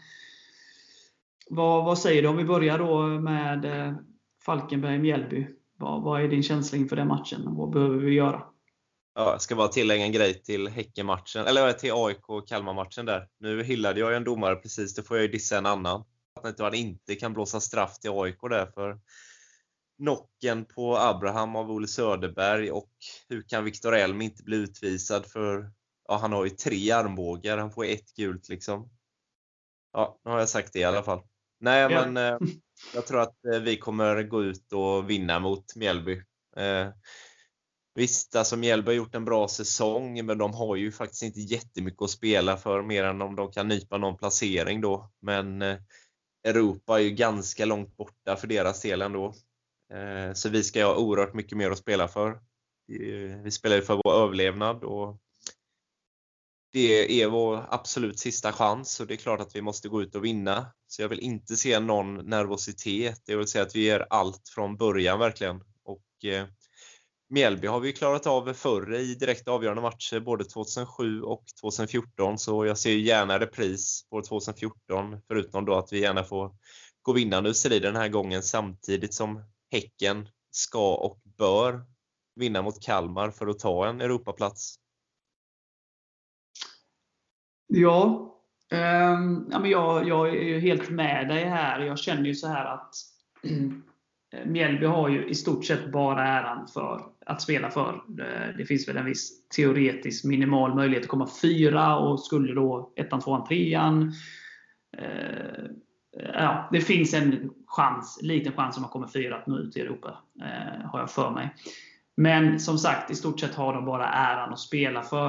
Vad, 1.49 1.85
vad 1.85 1.97
säger 1.97 2.21
du 2.21 2.27
om 2.27 2.37
vi 2.37 2.43
börjar 2.43 2.79
då 2.79 3.07
med 3.07 3.65
eh, 3.65 3.93
Falkenberg-Mjällby? 4.45 5.47
Vad, 5.77 6.03
vad 6.03 6.21
är 6.21 6.27
din 6.27 6.43
känsla 6.43 6.77
inför 6.77 6.95
den 6.95 7.07
matchen? 7.07 7.47
och 7.47 7.55
Vad 7.55 7.69
behöver 7.69 7.97
vi 7.97 8.13
göra? 8.13 8.43
Ja, 9.15 9.31
jag 9.31 9.41
ska 9.41 9.55
bara 9.55 9.67
tillägga 9.67 10.05
en 10.05 10.11
grej 10.11 10.33
till 10.33 10.67
Häckenmatchen, 10.67 11.45
eller 11.45 11.67
eh, 11.67 11.73
till 11.73 11.91
AIK-Kalmar-matchen 11.93 13.05
där. 13.05 13.27
Nu 13.39 13.63
hyllade 13.63 13.99
jag 13.99 14.11
ju 14.11 14.17
en 14.17 14.23
domare 14.23 14.55
precis, 14.55 14.95
då 14.95 15.03
får 15.03 15.17
jag 15.17 15.21
ju 15.21 15.31
dissa 15.31 15.57
en 15.57 15.65
annan 15.65 16.03
inte 16.49 16.63
han 16.63 16.73
inte 16.73 17.15
kan 17.15 17.33
blåsa 17.33 17.59
straff 17.59 17.99
till 17.99 18.11
AIK 18.11 18.41
där 18.41 18.65
för 18.65 18.99
knocken 19.97 20.65
på 20.65 20.97
Abraham 20.97 21.55
av 21.55 21.71
Olle 21.71 21.87
Söderberg 21.87 22.71
och 22.71 22.91
hur 23.29 23.41
kan 23.41 23.63
Viktor 23.63 23.95
Elm 23.95 24.21
inte 24.21 24.43
bli 24.43 24.57
utvisad 24.57 25.25
för, 25.25 25.71
ja 26.07 26.17
han 26.17 26.33
har 26.33 26.43
ju 26.43 26.49
tre 26.49 26.91
armbågar, 26.91 27.57
han 27.57 27.71
får 27.71 27.85
ett 27.85 28.13
gult 28.15 28.49
liksom. 28.49 28.89
Ja, 29.93 30.19
nu 30.25 30.31
har 30.31 30.39
jag 30.39 30.49
sagt 30.49 30.73
det 30.73 30.79
i 30.79 30.83
alla 30.83 31.03
fall. 31.03 31.21
Nej, 31.59 31.81
ja. 31.81 31.89
men 31.89 32.17
eh, 32.17 32.37
jag 32.93 33.07
tror 33.07 33.21
att 33.21 33.45
eh, 33.45 33.59
vi 33.59 33.77
kommer 33.77 34.23
gå 34.23 34.43
ut 34.43 34.73
och 34.73 35.09
vinna 35.09 35.39
mot 35.39 35.75
Mjällby. 35.75 36.21
Eh, 36.57 36.87
visst, 37.95 38.35
alltså 38.35 38.57
Mjällby 38.57 38.87
har 38.87 38.95
gjort 38.95 39.15
en 39.15 39.25
bra 39.25 39.47
säsong, 39.47 40.25
men 40.25 40.37
de 40.37 40.53
har 40.53 40.75
ju 40.75 40.91
faktiskt 40.91 41.23
inte 41.23 41.39
jättemycket 41.39 42.01
att 42.01 42.09
spela 42.09 42.57
för 42.57 42.81
mer 42.81 43.03
än 43.03 43.21
om 43.21 43.35
de 43.35 43.51
kan 43.51 43.67
nypa 43.67 43.97
någon 43.97 44.17
placering 44.17 44.81
då. 44.81 45.11
Men 45.21 45.61
eh, 45.61 45.77
Europa 46.43 46.99
är 46.99 47.03
ju 47.03 47.11
ganska 47.11 47.65
långt 47.65 47.97
borta 47.97 48.35
för 48.35 48.47
deras 48.47 48.81
del 48.81 49.01
ändå. 49.01 49.33
Eh, 49.93 50.33
så 50.33 50.49
vi 50.49 50.63
ska 50.63 50.85
ha 50.85 50.95
oerhört 50.95 51.33
mycket 51.33 51.57
mer 51.57 51.71
att 51.71 51.77
spela 51.77 52.07
för. 52.07 52.39
Vi 53.43 53.51
spelar 53.51 53.75
ju 53.75 53.81
för 53.81 54.01
vår 54.03 54.13
överlevnad 54.13 54.83
och 54.83 55.17
det 56.73 57.21
är 57.21 57.27
vår 57.27 57.65
absolut 57.69 58.19
sista 58.19 58.51
chans 58.51 58.99
och 58.99 59.07
det 59.07 59.13
är 59.13 59.17
klart 59.17 59.39
att 59.39 59.55
vi 59.55 59.61
måste 59.61 59.89
gå 59.89 60.01
ut 60.01 60.15
och 60.15 60.25
vinna. 60.25 60.73
Så 60.87 61.01
jag 61.01 61.09
vill 61.09 61.19
inte 61.19 61.55
se 61.55 61.79
någon 61.79 62.29
nervositet. 62.29 63.21
Jag 63.25 63.37
vill 63.37 63.47
säga 63.47 63.63
att 63.63 63.75
vi 63.75 63.83
ger 63.83 64.07
allt 64.09 64.49
från 64.49 64.77
början 64.77 65.19
verkligen. 65.19 65.63
Och 65.83 66.25
eh, 66.25 66.47
Mjällby 67.29 67.67
har 67.67 67.79
vi 67.79 67.93
klarat 67.93 68.27
av 68.27 68.53
förr 68.53 68.93
i 68.93 69.15
direkt 69.15 69.47
avgörande 69.47 69.81
matcher, 69.81 70.19
både 70.19 70.43
2007 70.43 71.21
och 71.21 71.43
2014, 71.61 72.37
så 72.37 72.65
jag 72.65 72.77
ser 72.77 72.95
gärna 72.95 73.39
repris 73.39 74.07
på 74.09 74.21
2014, 74.21 75.21
förutom 75.27 75.65
då 75.65 75.75
att 75.75 75.93
vi 75.93 75.99
gärna 75.99 76.23
får 76.23 76.55
gå 77.01 77.13
vinnande 77.13 77.49
ur 77.49 77.53
striden 77.53 77.93
den 77.93 78.01
här 78.01 78.09
gången 78.09 78.43
samtidigt 78.43 79.13
som 79.13 79.43
Häcken 79.71 80.29
ska 80.51 80.95
och 80.95 81.21
bör 81.37 81.85
vinna 82.35 82.61
mot 82.61 82.81
Kalmar 82.81 83.31
för 83.31 83.47
att 83.47 83.59
ta 83.59 83.87
en 83.87 84.01
Europaplats. 84.01 84.75
Ja, 87.67 88.35
eh, 88.71 88.79
ja 89.49 89.59
men 89.59 89.69
jag, 89.69 90.07
jag 90.07 90.29
är 90.29 90.43
ju 90.43 90.59
helt 90.59 90.89
med 90.89 91.27
dig 91.27 91.43
här. 91.43 91.79
Jag 91.79 91.99
känner 91.99 92.25
ju 92.25 92.35
så 92.35 92.47
här 92.47 92.65
att 92.65 92.95
Mjällby 94.45 94.85
har 94.85 95.09
ju 95.09 95.27
i 95.29 95.35
stort 95.35 95.65
sett 95.65 95.91
bara 95.91 96.27
äran 96.27 96.67
för 96.67 97.12
att 97.25 97.41
spela 97.41 97.69
för. 97.69 98.03
Eh, 98.19 98.57
det 98.57 98.65
finns 98.65 98.87
väl 98.87 98.97
en 98.97 99.05
viss 99.05 99.47
teoretisk 99.49 100.25
minimal 100.25 100.75
möjlighet 100.75 101.03
att 101.03 101.09
komma 101.09 101.29
fyra 101.41 101.97
och 101.97 102.19
skulle 102.19 102.53
då 102.53 102.93
ettan, 102.95 103.21
tvåan, 103.21 103.47
trean. 103.47 104.13
Eh, 104.97 105.65
ja, 106.33 106.69
det 106.71 106.81
finns 106.81 107.13
en 107.13 107.51
chans, 107.67 108.19
liten 108.21 108.53
chans 108.53 108.77
om 108.77 108.81
man 108.81 108.91
kommer 108.91 109.07
fyra 109.07 109.35
att 109.35 109.47
nå 109.47 109.57
ut 109.57 109.77
i 109.77 109.81
Europa, 109.81 110.17
eh, 110.41 110.89
har 110.89 110.99
jag 110.99 111.11
för 111.11 111.31
mig. 111.31 111.55
Men 112.17 112.59
som 112.59 112.77
sagt, 112.77 113.11
i 113.11 113.15
stort 113.15 113.39
sett 113.39 113.55
har 113.55 113.73
de 113.73 113.85
bara 113.85 114.07
äran 114.07 114.53
att 114.53 114.59
spela 114.59 115.01
för. 115.01 115.27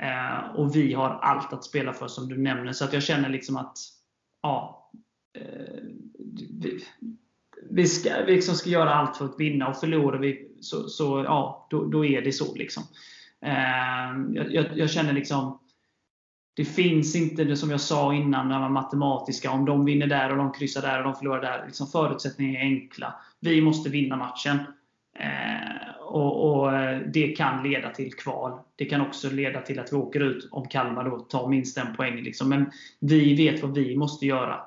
Eh, 0.00 0.54
och 0.54 0.76
vi 0.76 0.92
har 0.92 1.08
allt 1.08 1.52
att 1.52 1.64
spela 1.64 1.92
för, 1.92 2.08
som 2.08 2.28
du 2.28 2.38
nämner. 2.38 2.72
Så 2.72 2.84
att 2.84 2.92
jag 2.92 3.02
känner 3.02 3.28
liksom 3.28 3.56
att 3.56 3.78
ja, 4.42 4.90
eh, 5.38 5.84
vi 7.70 7.86
ska, 7.86 8.10
vi 8.26 8.32
liksom 8.32 8.54
ska 8.54 8.70
göra 8.70 8.94
allt 8.94 9.16
för 9.16 9.24
att 9.24 9.40
vinna 9.40 9.68
och 9.68 9.76
förlorar 9.76 10.18
vi 10.18 10.49
så, 10.60 10.88
så 10.88 11.24
ja, 11.24 11.66
då, 11.70 11.84
då, 11.84 12.04
är 12.04 12.22
det 12.22 12.32
så. 12.32 12.54
Liksom. 12.54 12.82
Eh, 13.44 14.34
jag, 14.34 14.54
jag, 14.54 14.66
jag, 14.78 14.90
känner 14.90 15.12
liksom 15.12 15.58
det 16.54 16.64
finns 16.64 17.16
inte, 17.16 17.44
det 17.44 17.56
som 17.56 17.70
jag 17.70 17.80
sa 17.80 18.14
innan, 18.14 18.48
när 18.48 18.58
man 18.58 18.72
matematiska. 18.72 19.50
Om 19.50 19.64
de 19.64 19.84
vinner 19.84 20.06
där 20.06 20.30
och 20.30 20.36
de 20.36 20.52
kryssar 20.52 20.82
där 20.82 20.98
och 20.98 21.04
de 21.04 21.14
förlorar 21.14 21.42
där. 21.42 21.64
Liksom 21.66 21.86
förutsättningarna 21.86 22.58
är 22.58 22.62
enkla. 22.62 23.14
Vi 23.40 23.60
måste 23.60 23.90
vinna 23.90 24.16
matchen. 24.16 24.58
Eh, 25.18 25.90
och, 26.00 26.50
och, 26.50 26.76
eh, 26.76 27.00
Det 27.06 27.26
kan 27.26 27.62
leda 27.62 27.90
till 27.90 28.14
kval. 28.14 28.60
Det 28.76 28.84
kan 28.84 29.00
också 29.00 29.30
leda 29.30 29.60
till 29.60 29.78
att 29.78 29.92
vi 29.92 29.96
åker 29.96 30.20
ut 30.20 30.48
om 30.50 30.68
Kalmar 30.68 31.04
då 31.04 31.18
tar 31.18 31.48
minst 31.48 31.78
en 31.78 31.96
poäng. 31.96 32.22
Liksom. 32.22 32.48
Men 32.48 32.70
vi 33.00 33.34
vet 33.34 33.62
vad 33.62 33.74
vi 33.74 33.96
måste 33.96 34.26
göra. 34.26 34.60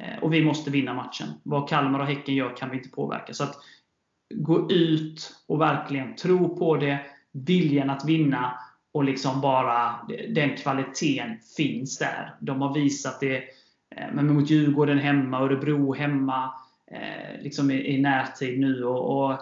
Eh, 0.00 0.22
och 0.22 0.34
vi 0.34 0.44
måste 0.44 0.70
vinna 0.70 0.94
matchen. 0.94 1.28
Vad 1.42 1.68
Kalmar 1.68 2.00
och 2.00 2.06
Häcken 2.06 2.34
gör 2.34 2.56
kan 2.56 2.70
vi 2.70 2.76
inte 2.76 2.88
påverka. 2.88 3.34
Så 3.34 3.44
att 3.44 3.54
gå 4.34 4.70
ut 4.70 5.34
och 5.46 5.60
verkligen 5.60 6.16
tro 6.16 6.56
på 6.56 6.76
det. 6.76 7.00
Viljan 7.32 7.90
att 7.90 8.04
vinna 8.04 8.58
och 8.92 9.04
liksom 9.04 9.40
bara 9.40 9.94
den 10.28 10.56
kvaliteten 10.56 11.36
finns 11.56 11.98
där. 11.98 12.34
De 12.40 12.62
har 12.62 12.74
visat 12.74 13.20
det 13.20 13.36
eh, 13.96 14.12
men 14.12 14.34
mot 14.34 14.50
Djurgården 14.50 14.98
hemma, 14.98 15.40
Örebro 15.40 15.94
hemma, 15.94 16.54
eh, 16.90 17.42
liksom 17.42 17.70
i, 17.70 17.94
i 17.94 18.00
närtid 18.00 18.60
nu. 18.60 18.84
Och, 18.84 19.30
och 19.30 19.38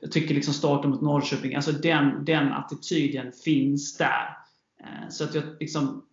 jag 0.00 0.12
tycker 0.12 0.34
liksom 0.34 0.54
starten 0.54 0.90
mot 0.90 1.00
Norrköping, 1.00 1.54
alltså 1.54 1.72
den, 1.72 2.24
den 2.24 2.52
attityden 2.52 3.32
finns 3.32 3.96
där. 3.96 4.36
Eh, 4.80 5.08
så 5.08 5.24
att 5.24 5.34
jag 5.34 5.44
liksom, 5.60 6.04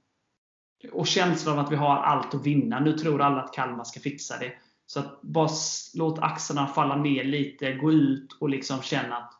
och 0.91 1.07
känslan 1.07 1.59
av 1.59 1.65
att 1.65 1.71
vi 1.71 1.75
har 1.75 1.95
allt 1.95 2.35
att 2.35 2.45
vinna. 2.45 2.79
Nu 2.79 2.93
tror 2.93 3.21
alla 3.21 3.41
att 3.41 3.53
Kalmar 3.53 3.83
ska 3.83 3.99
fixa 3.99 4.37
det. 4.37 4.53
Så 4.89 4.99
att 4.99 5.21
bara 5.21 5.49
låt 5.95 6.19
axlarna 6.19 6.67
falla 6.67 6.95
ner 6.95 7.23
lite, 7.23 7.73
gå 7.73 7.91
ut 7.91 8.37
och 8.39 8.49
liksom 8.49 8.81
känna 8.81 9.15
att 9.15 9.33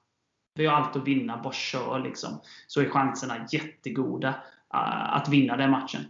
vi 0.55 0.65
har 0.65 0.75
allt 0.75 0.95
att 0.95 1.07
vinna, 1.07 1.37
bara 1.43 1.53
kör 1.53 1.99
liksom. 1.99 2.41
Så 2.67 2.81
är 2.81 2.89
chanserna 2.89 3.47
jättegoda 3.51 4.29
uh, 4.29 5.15
att 5.15 5.29
vinna 5.29 5.57
den 5.57 5.71
matchen. 5.71 6.01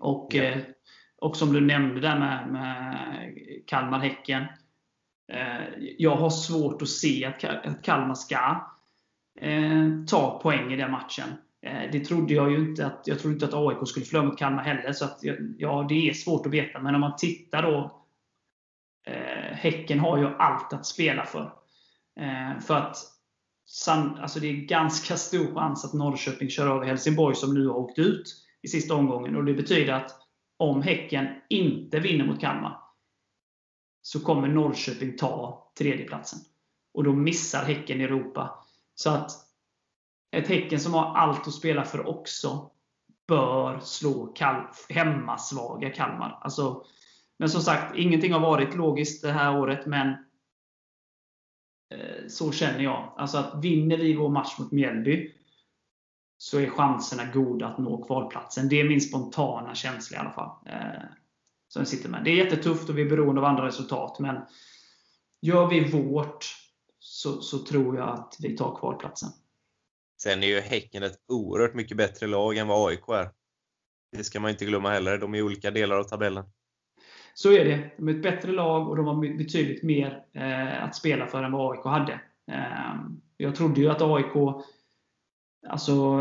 Och, 0.00 0.28
ja. 0.34 0.56
uh, 0.56 0.62
och 1.18 1.36
som 1.36 1.52
du 1.52 1.60
nämnde 1.60 2.00
där 2.00 2.18
med, 2.18 2.48
med 2.52 2.98
Kalmar-Häcken. 3.66 4.42
Uh, 5.32 5.84
jag 5.98 6.16
har 6.16 6.30
svårt 6.30 6.82
att 6.82 6.88
se 6.88 7.24
att, 7.24 7.44
att 7.44 7.82
Kalmar 7.82 8.14
ska 8.14 8.66
ta 10.06 10.40
poäng 10.42 10.72
i 10.72 10.76
den 10.76 10.90
matchen. 10.90 11.28
Det 11.92 12.00
trodde 12.00 12.34
jag 12.34 12.50
ju 12.50 12.58
inte. 12.58 12.86
Att, 12.86 13.02
jag 13.04 13.18
trodde 13.18 13.34
inte 13.34 13.46
att 13.46 13.54
AIK 13.54 13.88
skulle 13.88 14.06
förlora 14.06 14.26
mot 14.26 14.38
Kalmar 14.38 14.62
heller. 14.62 14.92
Så 14.92 15.04
att, 15.04 15.18
ja, 15.58 15.86
det 15.88 16.08
är 16.08 16.12
svårt 16.12 16.46
att 16.46 16.52
veta. 16.52 16.80
Men 16.80 16.94
om 16.94 17.00
man 17.00 17.16
tittar 17.16 17.62
då. 17.62 18.00
Eh, 19.06 19.56
Häcken 19.56 20.00
har 20.00 20.18
ju 20.18 20.26
allt 20.26 20.72
att 20.72 20.86
spela 20.86 21.24
för. 21.24 21.52
Eh, 22.20 22.60
för 22.60 22.74
att 22.74 22.96
alltså 24.20 24.40
det 24.40 24.46
är 24.48 24.66
ganska 24.66 25.16
stor 25.16 25.54
chans 25.54 25.84
att 25.84 25.92
Norrköping 25.92 26.48
kör 26.48 26.76
över 26.76 26.86
Helsingborg 26.86 27.36
som 27.36 27.54
nu 27.54 27.66
har 27.66 27.76
åkt 27.76 27.98
ut 27.98 28.46
i 28.62 28.68
sista 28.68 28.94
omgången. 28.94 29.36
Och 29.36 29.44
Det 29.44 29.54
betyder 29.54 29.92
att 29.92 30.10
om 30.56 30.82
Häcken 30.82 31.26
inte 31.48 32.00
vinner 32.00 32.24
mot 32.24 32.40
Kalmar 32.40 32.80
så 34.02 34.20
kommer 34.20 34.48
Norrköping 34.48 35.16
ta 35.16 35.66
tredjeplatsen. 35.78 36.38
Och 36.94 37.04
då 37.04 37.12
missar 37.12 37.64
Häcken 37.64 38.00
Europa. 38.00 38.64
Så 38.94 39.10
att 39.10 39.30
ett 40.36 40.48
Häcken 40.48 40.80
som 40.80 40.94
har 40.94 41.16
allt 41.16 41.46
att 41.46 41.54
spela 41.54 41.84
för 41.84 42.08
också 42.08 42.70
bör 43.28 43.80
slå 43.80 44.26
Kal 44.26 44.66
hemmasvaga 44.88 45.90
Kalmar. 45.90 46.38
Alltså, 46.40 46.84
men 47.40 47.48
som 47.48 47.60
sagt, 47.60 47.96
ingenting 47.96 48.32
har 48.32 48.40
varit 48.40 48.74
logiskt 48.74 49.22
det 49.22 49.32
här 49.32 49.58
året, 49.58 49.86
men 49.86 50.16
Eh, 51.90 52.26
så 52.28 52.52
känner 52.52 52.80
jag. 52.80 53.14
Alltså 53.16 53.38
att 53.38 53.64
vinner 53.64 53.96
vi 53.96 54.14
vår 54.14 54.28
match 54.28 54.58
mot 54.58 54.72
Mjällby 54.72 55.34
så 56.38 56.58
är 56.58 56.70
chanserna 56.70 57.24
goda 57.32 57.66
att 57.66 57.78
nå 57.78 58.04
kvalplatsen. 58.04 58.68
Det 58.68 58.80
är 58.80 58.84
min 58.84 59.00
spontana 59.00 59.74
känsla 59.74 60.16
i 60.16 60.20
alla 60.20 60.30
fall. 60.30 60.50
Eh, 60.66 61.02
som 61.68 61.86
sitter 61.86 62.08
med. 62.08 62.24
Det 62.24 62.30
är 62.30 62.44
jättetufft 62.44 62.88
och 62.88 62.98
vi 62.98 63.02
är 63.02 63.08
beroende 63.10 63.40
av 63.40 63.44
andra 63.44 63.66
resultat. 63.66 64.18
Men 64.18 64.42
gör 65.42 65.66
vi 65.66 65.90
vårt 65.90 66.56
så, 66.98 67.40
så 67.40 67.58
tror 67.58 67.96
jag 67.96 68.08
att 68.08 68.36
vi 68.38 68.56
tar 68.56 68.76
kvalplatsen. 68.76 69.28
Sen 70.22 70.42
är 70.42 70.46
ju 70.46 70.60
Häcken 70.60 71.02
ett 71.02 71.18
oerhört 71.28 71.74
mycket 71.74 71.96
bättre 71.96 72.26
lag 72.26 72.56
än 72.56 72.68
vad 72.68 72.88
AIK 72.88 73.08
är. 73.08 73.30
Det 74.16 74.24
ska 74.24 74.40
man 74.40 74.50
inte 74.50 74.64
glömma 74.64 74.90
heller. 74.90 75.18
De 75.18 75.34
är 75.34 75.38
i 75.38 75.42
olika 75.42 75.70
delar 75.70 75.96
av 75.96 76.04
tabellen. 76.04 76.44
Så 77.34 77.52
är 77.52 77.64
det. 77.64 77.90
De 77.96 78.08
är 78.08 78.12
ett 78.12 78.22
bättre 78.22 78.52
lag 78.52 78.88
och 78.88 78.96
de 78.96 79.06
har 79.06 79.36
betydligt 79.36 79.82
mer 79.82 80.22
eh, 80.32 80.84
att 80.84 80.94
spela 80.94 81.26
för 81.26 81.42
än 81.42 81.52
vad 81.52 81.72
AIK 81.72 81.84
hade. 81.84 82.20
Eh, 82.52 82.94
jag 83.36 83.54
trodde 83.54 83.80
ju 83.80 83.90
att 83.90 84.02
AIK, 84.02 84.62
alltså 85.68 86.18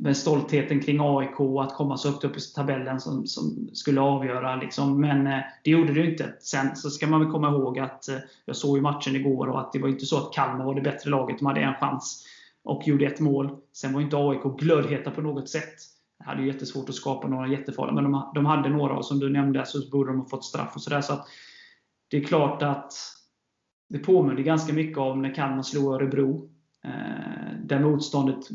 med 0.00 0.16
stoltheten 0.16 0.80
kring 0.80 0.98
AIK, 1.00 1.40
att 1.60 1.74
komma 1.74 1.96
så 1.96 2.10
högt 2.10 2.24
upp 2.24 2.36
i 2.36 2.40
tabellen 2.40 3.00
som, 3.00 3.26
som 3.26 3.70
skulle 3.72 4.00
avgöra. 4.00 4.56
Liksom. 4.56 5.00
Men 5.00 5.26
eh, 5.26 5.40
det 5.64 5.70
gjorde 5.70 5.92
det 5.92 6.10
inte. 6.10 6.34
Sen 6.40 6.76
så 6.76 6.90
ska 6.90 7.06
man 7.06 7.20
väl 7.20 7.30
komma 7.30 7.48
ihåg 7.48 7.78
att 7.78 8.08
eh, 8.08 8.16
jag 8.44 8.56
såg 8.56 8.76
ju 8.76 8.82
matchen 8.82 9.16
igår 9.16 9.46
och 9.46 9.60
att 9.60 9.72
det 9.72 9.78
var 9.78 9.88
inte 9.88 10.06
så 10.06 10.16
att 10.16 10.32
Kalmar 10.32 10.64
var 10.64 10.74
det 10.74 10.80
bättre 10.80 11.10
laget. 11.10 11.38
De 11.38 11.46
hade 11.46 11.60
en 11.60 11.74
chans 11.74 12.26
och 12.64 12.88
gjorde 12.88 13.06
ett 13.06 13.20
mål. 13.20 13.56
Sen 13.72 13.92
var 13.92 14.00
inte 14.00 14.16
AIK 14.16 14.58
glödheta 14.58 15.10
på 15.10 15.20
något 15.20 15.48
sätt 15.48 15.74
hade 16.20 16.42
jättesvårt 16.42 16.88
att 16.88 16.94
skapa 16.94 17.28
några 17.28 17.48
jättefarliga, 17.48 17.94
men 17.94 18.04
de, 18.04 18.32
de 18.34 18.46
hade 18.46 18.68
några 18.68 18.96
och 18.96 19.06
som 19.06 19.18
du 19.18 19.30
nämnde 19.30 19.66
så 19.66 19.90
borde 19.90 20.10
de 20.10 20.18
ha 20.18 20.28
fått 20.28 20.44
straff 20.44 20.72
och 20.74 20.82
sådär. 20.82 21.00
Så 21.00 21.24
det 22.08 22.16
är 22.16 22.24
klart 22.24 22.62
att 22.62 22.92
det 23.88 23.98
påminner 23.98 24.42
ganska 24.42 24.72
mycket 24.72 24.98
om 24.98 25.22
när 25.22 25.34
Kalmar 25.34 25.62
slog 25.62 25.94
Örebro. 25.94 26.50
Eh, 26.84 27.60
där 27.64 27.80
motståndet, 27.80 28.48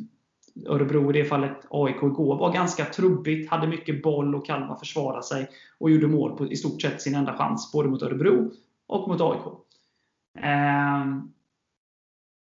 Örebro 0.68 1.10
i 1.10 1.14
det 1.14 1.26
fallet, 1.26 1.58
AIK 1.70 2.04
igår, 2.04 2.38
var 2.38 2.54
ganska 2.54 2.86
trubbigt, 2.86 3.50
hade 3.50 3.68
mycket 3.68 4.04
boll 4.04 4.36
och 4.36 4.46
Kalmar 4.46 4.76
försvarade 4.76 5.24
sig 5.24 5.50
och 5.78 5.92
gjorde 5.92 6.08
mål 6.08 6.38
på 6.38 6.46
i 6.46 6.56
stort 6.56 6.82
sett 6.82 7.02
sin 7.02 7.16
enda 7.16 7.38
chans, 7.38 7.72
både 7.72 7.90
mot 7.90 8.02
Örebro 8.02 8.52
och 8.88 9.08
mot 9.08 9.22
AIK. 9.22 9.42
Eh, 10.38 11.06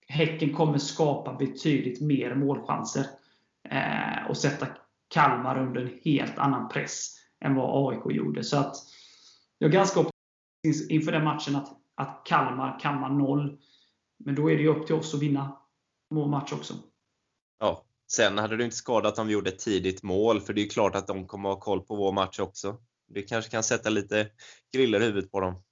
häcken 0.07 0.53
kommer 0.53 0.77
skapa 0.77 1.33
betydligt 1.33 2.01
mer 2.01 2.35
målchanser 2.35 3.05
eh, 3.69 4.29
och 4.29 4.37
sätta 4.37 4.67
Kalmar 5.11 5.57
under 5.59 5.81
en 5.81 5.99
helt 6.03 6.37
annan 6.37 6.69
press 6.69 7.15
än 7.45 7.55
vad 7.55 7.93
AIK 7.93 8.15
gjorde. 8.15 8.43
Så 8.43 8.57
att 8.57 8.75
jag 9.57 9.67
är 9.67 9.73
ganska 9.73 9.99
optimistisk 9.99 10.91
inför 10.91 11.11
den 11.11 11.23
matchen 11.23 11.55
att, 11.55 11.77
att 11.95 12.21
Kalmar 12.25 12.79
kammar 12.79 13.09
noll. 13.09 13.59
Men 14.25 14.35
då 14.35 14.51
är 14.51 14.55
det 14.55 14.61
ju 14.61 14.67
upp 14.67 14.87
till 14.87 14.95
oss 14.95 15.13
att 15.13 15.21
vinna 15.21 15.57
vår 16.09 16.27
match 16.27 16.53
också. 16.53 16.73
Ja, 17.59 17.85
sen 18.11 18.37
hade 18.37 18.57
det 18.57 18.63
inte 18.63 18.75
skadat 18.75 19.19
om 19.19 19.27
vi 19.27 19.33
gjorde 19.33 19.49
ett 19.49 19.59
tidigt 19.59 20.03
mål, 20.03 20.41
för 20.41 20.53
det 20.53 20.61
är 20.61 20.69
klart 20.69 20.95
att 20.95 21.07
de 21.07 21.27
kommer 21.27 21.49
ha 21.49 21.59
koll 21.59 21.81
på 21.81 21.95
vår 21.95 22.11
match 22.11 22.39
också. 22.39 22.81
Det 23.07 23.21
kanske 23.21 23.51
kan 23.51 23.63
sätta 23.63 23.89
lite 23.89 24.29
griller 24.73 25.01
i 25.01 25.05
huvudet 25.05 25.31
på 25.31 25.39
dem. 25.39 25.63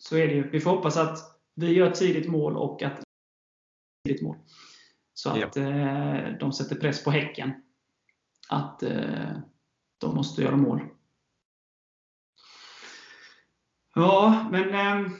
Så 0.00 0.16
är 0.16 0.26
det 0.26 0.34
ju. 0.34 0.50
Vi 0.50 0.60
får 0.60 0.70
hoppas 0.70 0.96
att 0.96 1.18
vi 1.54 1.72
gör 1.72 1.90
ett 1.90 1.98
tidigt 1.98 2.28
mål 2.28 2.56
och 2.56 2.82
att 2.82 3.02
tidigt 4.04 4.22
mål. 4.22 4.36
Så 5.14 5.30
att 5.30 5.56
ja. 5.56 5.62
eh, 5.62 6.38
de 6.38 6.52
sätter 6.52 6.76
press 6.76 7.04
på 7.04 7.10
Häcken 7.10 7.52
att 8.52 8.82
eh, 8.82 9.30
de 9.98 10.14
måste 10.14 10.42
göra 10.42 10.56
mål. 10.56 10.80
Ja, 13.94 14.48
men 14.50 14.74
eh, 14.74 15.12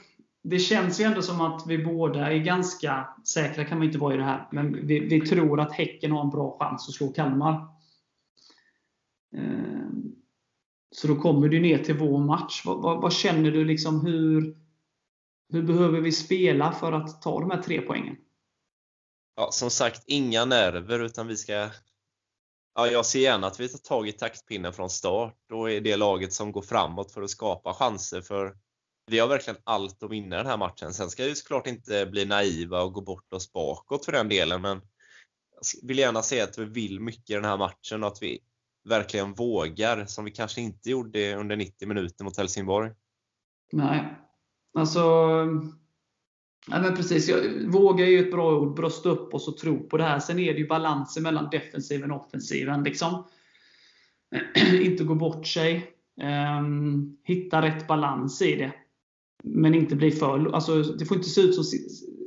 det 0.43 0.59
känns 0.59 0.99
ju 0.99 1.03
ändå 1.03 1.21
som 1.21 1.41
att 1.41 1.67
vi 1.67 1.85
båda 1.85 2.31
är 2.31 2.37
ganska 2.37 3.07
säkra, 3.27 3.65
kan 3.65 3.77
man 3.77 3.87
inte 3.87 3.99
vara 3.99 4.13
i 4.13 4.17
det 4.17 4.23
här, 4.23 4.47
men 4.51 4.87
vi, 4.87 4.99
vi 4.99 5.21
tror 5.21 5.59
att 5.59 5.71
Häcken 5.71 6.11
har 6.11 6.21
en 6.21 6.29
bra 6.29 6.57
chans 6.59 6.89
att 6.89 6.95
slå 6.95 7.07
Kalmar. 7.07 7.53
Eh, 9.35 9.87
så 10.91 11.07
då 11.07 11.15
kommer 11.15 11.49
du 11.49 11.59
ner 11.59 11.77
till 11.77 11.97
vår 11.97 12.19
match. 12.19 12.61
Vad, 12.65 12.81
vad, 12.81 13.01
vad, 13.01 13.13
känner 13.13 13.51
du? 13.51 13.65
liksom 13.65 14.05
hur, 14.05 14.57
hur 15.49 15.63
behöver 15.63 16.01
vi 16.01 16.11
spela 16.11 16.71
för 16.71 16.91
att 16.91 17.21
ta 17.21 17.39
de 17.39 17.51
här 17.51 17.61
tre 17.61 17.81
poängen? 17.81 18.15
Ja, 19.35 19.49
som 19.51 19.69
sagt, 19.69 20.03
inga 20.07 20.45
nerver, 20.45 20.99
utan 20.99 21.27
vi 21.27 21.37
ska 21.37 21.69
Ja, 22.75 22.87
jag 22.87 23.05
ser 23.05 23.19
gärna 23.19 23.47
att 23.47 23.59
vi 23.59 23.69
tar 23.69 23.77
tag 23.77 24.07
i 24.07 24.11
taktpinnen 24.11 24.73
från 24.73 24.89
start 24.89 25.51
och 25.51 25.71
är 25.71 25.81
det 25.81 25.97
laget 25.97 26.33
som 26.33 26.51
går 26.51 26.61
framåt 26.61 27.11
för 27.11 27.21
att 27.21 27.29
skapa 27.29 27.73
chanser. 27.73 28.21
För 28.21 28.57
vi 29.05 29.19
har 29.19 29.27
verkligen 29.27 29.59
allt 29.63 30.03
att 30.03 30.11
vinna 30.11 30.37
den 30.37 30.45
här 30.45 30.57
matchen. 30.57 30.93
Sen 30.93 31.09
ska 31.09 31.23
vi 31.23 31.35
såklart 31.35 31.67
inte 31.67 32.05
bli 32.05 32.25
naiva 32.25 32.81
och 32.81 32.93
gå 32.93 33.01
bort 33.01 33.33
oss 33.33 33.53
bakåt 33.53 34.05
för 34.05 34.11
den 34.11 34.29
delen, 34.29 34.61
men 34.61 34.81
jag 35.81 35.87
vill 35.87 35.99
gärna 35.99 36.21
säga 36.21 36.43
att 36.43 36.57
vi 36.57 36.65
vill 36.65 36.99
mycket 36.99 37.29
i 37.29 37.33
den 37.33 37.45
här 37.45 37.57
matchen 37.57 38.03
och 38.03 38.09
att 38.09 38.21
vi 38.21 38.39
verkligen 38.89 39.33
vågar, 39.33 40.05
som 40.05 40.25
vi 40.25 40.31
kanske 40.31 40.61
inte 40.61 40.89
gjorde 40.89 41.35
under 41.35 41.55
90 41.55 41.87
minuter 41.87 42.23
mot 42.23 42.37
Helsingborg. 42.37 42.91
Nej, 43.71 44.15
alltså 44.77 45.01
Ja, 46.67 46.81
men 46.81 46.95
precis. 46.95 47.29
Jag, 47.29 47.71
våga 47.71 48.05
är 48.05 48.09
ju 48.09 48.19
ett 48.19 48.31
bra 48.31 48.59
ord. 48.59 48.75
Brösta 48.75 49.09
upp 49.09 49.33
oss 49.33 49.47
och 49.47 49.57
tro 49.57 49.89
på 49.89 49.97
det 49.97 50.03
här. 50.03 50.19
Sen 50.19 50.39
är 50.39 50.53
det 50.53 50.59
ju 50.59 50.67
balansen 50.67 51.23
mellan 51.23 51.49
defensiven 51.51 52.11
och 52.11 52.25
offensiven. 52.25 52.83
Liksom. 52.83 53.23
inte 54.81 55.03
gå 55.03 55.15
bort 55.15 55.47
sig. 55.47 55.89
Um, 56.59 57.17
hitta 57.23 57.61
rätt 57.61 57.87
balans 57.87 58.41
i 58.41 58.55
det. 58.55 58.71
Men 59.43 59.75
inte 59.75 59.95
bli 59.95 60.11
för... 60.11 60.55
Alltså, 60.55 60.81
det 60.81 61.05
får 61.05 61.17
inte 61.17 61.29
se 61.29 61.41
ut 61.41 61.55
som 61.55 61.79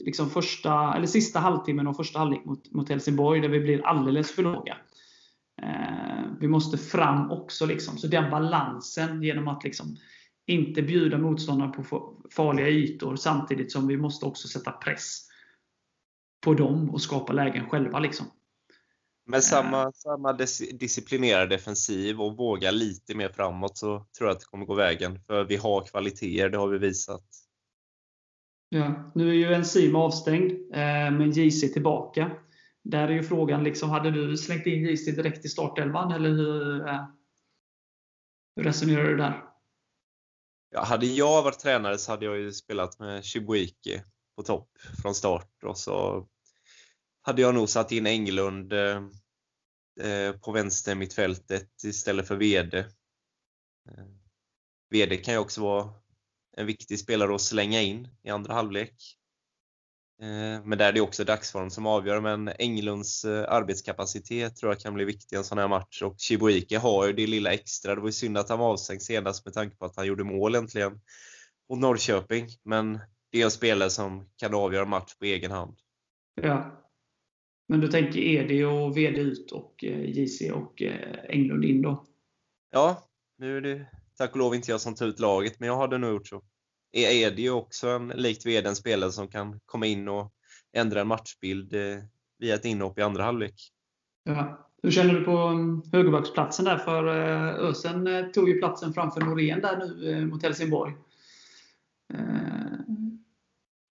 liksom 0.05 0.31
första, 0.31 0.95
eller 0.95 1.07
sista 1.07 1.39
halvtimmen 1.39 1.87
och 1.87 1.97
första 1.97 2.19
halvlek 2.19 2.45
mot, 2.45 2.73
mot 2.73 2.89
Helsingborg, 2.89 3.41
där 3.41 3.49
vi 3.49 3.61
blir 3.61 3.87
alldeles 3.87 4.33
för 4.33 4.43
låga. 4.43 4.77
Uh, 5.63 6.39
vi 6.41 6.49
måste 6.49 6.79
fram 6.79 7.31
också. 7.31 7.67
Liksom. 7.67 7.99
Så 7.99 8.07
den 8.07 8.31
balansen 8.31 9.23
genom 9.23 9.49
att 9.49 9.65
liksom 9.65 9.97
inte 10.47 10.83
bjuda 10.83 11.19
motståndaren 11.19 11.73
på 11.73 12.15
farliga 12.31 12.69
ytor 12.69 13.17
samtidigt 13.17 13.73
som 13.73 13.87
vi 13.87 13.97
måste 13.97 14.27
också 14.27 14.49
sätta 14.49 14.73
press 14.73 15.23
på 16.45 16.55
dem 16.55 16.91
och 16.91 17.03
skapa 17.03 17.33
lägen 17.33 17.71
själva. 17.71 17.99
Liksom. 17.99 18.27
Med 19.29 19.45
samma, 19.45 19.93
samma 19.93 20.33
disciplinerade 20.73 21.47
defensiv 21.47 22.21
och 22.21 22.37
våga 22.37 22.71
lite 22.71 23.15
mer 23.15 23.29
framåt 23.29 23.79
så 23.79 24.07
tror 24.19 24.29
jag 24.29 24.35
att 24.35 24.41
det 24.41 24.47
kommer 24.47 24.67
gå 24.67 24.75
vägen. 24.75 25.21
För 25.27 25.45
vi 25.45 25.57
har 25.57 25.85
kvaliteter, 25.85 26.49
det 26.49 26.59
har 26.59 26.69
vi 26.69 26.79
visat. 26.79 27.25
Ja, 28.69 29.13
nu 29.15 29.29
är 29.29 29.35
ju 29.35 29.55
Enzym 29.55 29.97
avstängd, 29.97 30.53
eh, 30.53 31.11
men 31.11 31.31
JC 31.31 31.73
tillbaka. 31.73 32.31
Där 32.85 33.09
är 33.09 33.13
ju 33.13 33.23
frågan, 33.23 33.65
liksom, 33.65 33.91
hade 33.91 34.11
du 34.11 34.37
slängt 34.37 34.67
in 34.67 34.85
JC 34.85 35.05
direkt 35.05 35.45
i 35.45 35.49
startelvan 35.49 36.13
eller 36.13 36.29
hur, 36.29 36.89
eh, 36.89 37.05
hur 38.57 38.65
resonerar 38.65 39.05
du 39.05 39.17
där? 39.17 39.43
Ja, 40.71 40.85
hade 40.85 41.07
jag 41.07 41.43
varit 41.43 41.59
tränare 41.59 41.99
så 41.99 42.13
hade 42.13 42.25
jag 42.25 42.39
ju 42.39 42.53
spelat 42.53 42.99
med 42.99 43.25
Chibuike 43.25 44.05
på 44.37 44.43
topp 44.43 44.71
från 45.03 45.15
start 45.15 45.63
och 45.65 45.79
så 45.79 46.27
hade 47.23 47.43
jag 47.43 47.55
nog 47.55 47.69
satt 47.69 47.93
in 47.93 48.07
Englund 48.07 48.73
eh, 48.73 49.03
eh 50.01 50.33
på 50.33 50.53
vänster 50.53 50.95
mittfältet 50.95 51.85
istället 51.85 52.29
för 52.29 52.37
VD. 52.37 52.79
Eh, 52.79 54.05
VD 54.91 55.17
kan 55.17 55.35
ju 55.35 55.41
också 55.41 55.61
vara 55.61 55.93
en 56.57 56.67
viktig 56.67 56.99
spelare 56.99 57.35
att 57.35 57.41
slänga 57.41 57.83
in 57.83 58.09
i 58.23 58.31
andra 58.31 58.55
halvlek. 58.55 59.19
Eh, 60.23 60.65
men 60.65 60.79
där 60.79 60.89
är 60.89 60.93
det 60.93 61.01
också 61.01 61.25
dagsform 61.25 61.71
som 61.71 61.87
avgör, 61.87 62.21
men 62.21 62.49
Englunds 62.59 63.25
eh, 63.25 63.53
arbetskapacitet 63.53 64.57
tror 64.57 64.73
jag 64.73 64.81
kan 64.81 64.95
bli 64.95 65.05
viktig 65.05 65.37
i 65.37 65.39
en 65.39 65.45
sån 65.45 65.59
här 65.59 65.69
match. 65.69 66.03
Och 66.03 66.15
Chibuike 66.19 66.79
har 66.79 67.07
ju 67.07 67.13
det 67.13 67.27
lilla 67.27 67.53
extra. 67.53 67.95
Det 67.95 68.01
var 68.01 68.09
ju 68.09 68.13
synd 68.13 68.39
att 68.39 68.49
han 68.49 68.59
var 68.59 68.73
avstängd 68.73 69.03
senast 69.03 69.45
med 69.45 69.55
tanke 69.55 69.77
på 69.77 69.85
att 69.85 69.97
han 69.97 70.07
gjorde 70.07 70.25
mål 70.25 70.55
äntligen 70.55 71.01
mot 71.71 71.79
Norrköping. 71.79 72.47
Men 72.63 72.99
det 73.33 73.41
är 73.41 73.45
en 73.45 73.51
spelare 73.51 73.91
som 73.91 74.29
kan 74.37 74.55
avgöra 74.55 74.85
match 74.85 75.15
på 75.19 75.25
egen 75.25 75.51
hand. 75.51 75.77
Ja. 76.35 76.83
Men 77.69 77.81
du 77.81 77.89
tänker 77.89 78.21
ED 78.21 78.67
och 78.67 78.97
VD 78.97 79.21
ut 79.21 79.53
och 79.53 79.85
eh, 79.85 80.05
JC 80.05 80.51
och 80.53 80.83
Englund 81.29 81.65
in 81.65 81.83
då? 81.83 82.07
Ja, 82.71 83.09
nu 83.39 83.57
är 83.57 83.61
det 83.61 83.87
tack 84.17 84.31
och 84.31 84.37
lov 84.37 84.55
inte 84.55 84.71
jag 84.71 84.81
som 84.81 84.95
tar 84.95 85.07
ut 85.07 85.21
laget, 85.21 85.61
men 85.61 85.67
jag 85.67 85.77
hade 85.77 85.99
nog 85.99 86.11
gjort 86.11 86.29
så 86.29 86.43
är 86.93 87.31
det 87.31 87.43
ju 87.43 87.51
också 87.51 87.89
en, 87.89 88.09
likt 88.09 88.47
vd 88.47 88.69
en 88.69 88.77
spelare 88.77 89.13
som 89.13 89.29
kan 89.29 89.61
komma 89.67 89.87
in 89.87 90.09
och 90.09 90.33
ändra 90.73 91.01
en 91.01 91.09
matchbild 91.09 91.75
eh, 91.75 91.99
via 92.39 92.55
ett 92.55 92.65
inhopp 92.65 92.99
i 92.99 93.03
andra 93.03 93.23
halvlek. 93.25 93.55
Ja. 94.25 94.63
Hur 94.83 94.91
känner 94.91 95.15
du 95.15 95.25
på 95.25 95.37
mm, 95.37 95.83
högerbacksplatsen 95.93 96.65
där? 96.65 96.79
För 96.79 97.07
eh, 97.07 97.55
Ösen 97.55 98.07
eh, 98.07 98.27
tog 98.27 98.49
ju 98.49 98.59
platsen 98.59 98.93
framför 98.93 99.21
Norén 99.21 99.61
där 99.61 99.77
nu 99.77 100.27
mot 100.27 100.43
Helsingborg. 100.43 100.93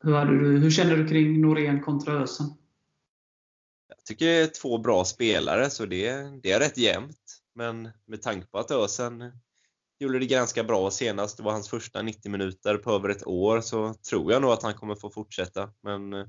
Hur, 0.03 0.25
du, 0.25 0.59
hur 0.59 0.71
känner 0.71 0.97
du 0.97 1.07
kring 1.07 1.41
Norén 1.41 1.81
kontra 1.81 2.13
Ösen? 2.13 2.45
Jag 3.87 4.05
tycker 4.05 4.25
det 4.25 4.41
är 4.41 4.47
två 4.47 4.77
bra 4.77 5.05
spelare, 5.05 5.69
så 5.69 5.85
det, 5.85 6.11
det 6.43 6.51
är 6.51 6.59
rätt 6.59 6.77
jämnt. 6.77 7.41
Men 7.55 7.89
med 8.05 8.21
tanke 8.21 8.47
på 8.47 8.57
att 8.57 8.71
Ösen 8.71 9.31
gjorde 9.99 10.19
det 10.19 10.25
ganska 10.25 10.63
bra 10.63 10.91
senast. 10.91 11.37
Det 11.37 11.43
var 11.43 11.51
hans 11.51 11.69
första 11.69 12.01
90 12.01 12.31
minuter 12.31 12.77
på 12.77 12.91
över 12.91 13.09
ett 13.09 13.27
år, 13.27 13.61
så 13.61 13.93
tror 14.09 14.31
jag 14.31 14.41
nog 14.41 14.51
att 14.51 14.63
han 14.63 14.73
kommer 14.73 14.95
få 14.95 15.09
fortsätta. 15.09 15.69
Men 15.83 16.13
eh, 16.13 16.25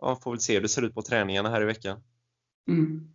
ja, 0.00 0.20
får 0.22 0.30
väl 0.30 0.40
se 0.40 0.54
hur 0.54 0.60
det 0.60 0.68
ser 0.68 0.82
ut 0.82 0.94
på 0.94 1.02
träningarna 1.02 1.48
här 1.48 1.62
i 1.62 1.64
veckan. 1.64 2.00
Mm. 2.68 3.10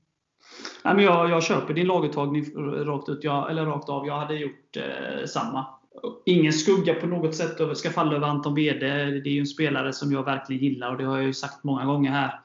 Nej, 0.83 0.95
men 0.95 1.03
jag, 1.03 1.29
jag 1.29 1.43
köper 1.43 1.73
din 1.73 1.87
laguttagning 1.87 2.45
rakt, 2.85 3.09
ut, 3.09 3.23
jag, 3.23 3.51
eller 3.51 3.65
rakt 3.65 3.89
av. 3.89 4.07
Jag 4.07 4.19
hade 4.19 4.35
gjort 4.35 4.77
eh, 4.77 5.25
samma. 5.25 5.67
Ingen 6.25 6.53
skugga 6.53 6.93
på 6.93 7.07
något 7.07 7.35
sätt 7.35 7.59
över, 7.59 7.73
ska 7.73 7.89
falla 7.89 8.15
över 8.15 8.27
Anton 8.27 8.55
Wede. 8.55 9.05
Det 9.05 9.29
är 9.29 9.33
ju 9.33 9.39
en 9.39 9.45
spelare 9.45 9.93
som 9.93 10.11
jag 10.11 10.23
verkligen 10.23 10.63
gillar 10.63 10.91
och 10.91 10.97
det 10.97 11.03
har 11.03 11.17
jag 11.17 11.25
ju 11.25 11.33
sagt 11.33 11.63
många 11.63 11.85
gånger 11.85 12.11
här 12.11 12.39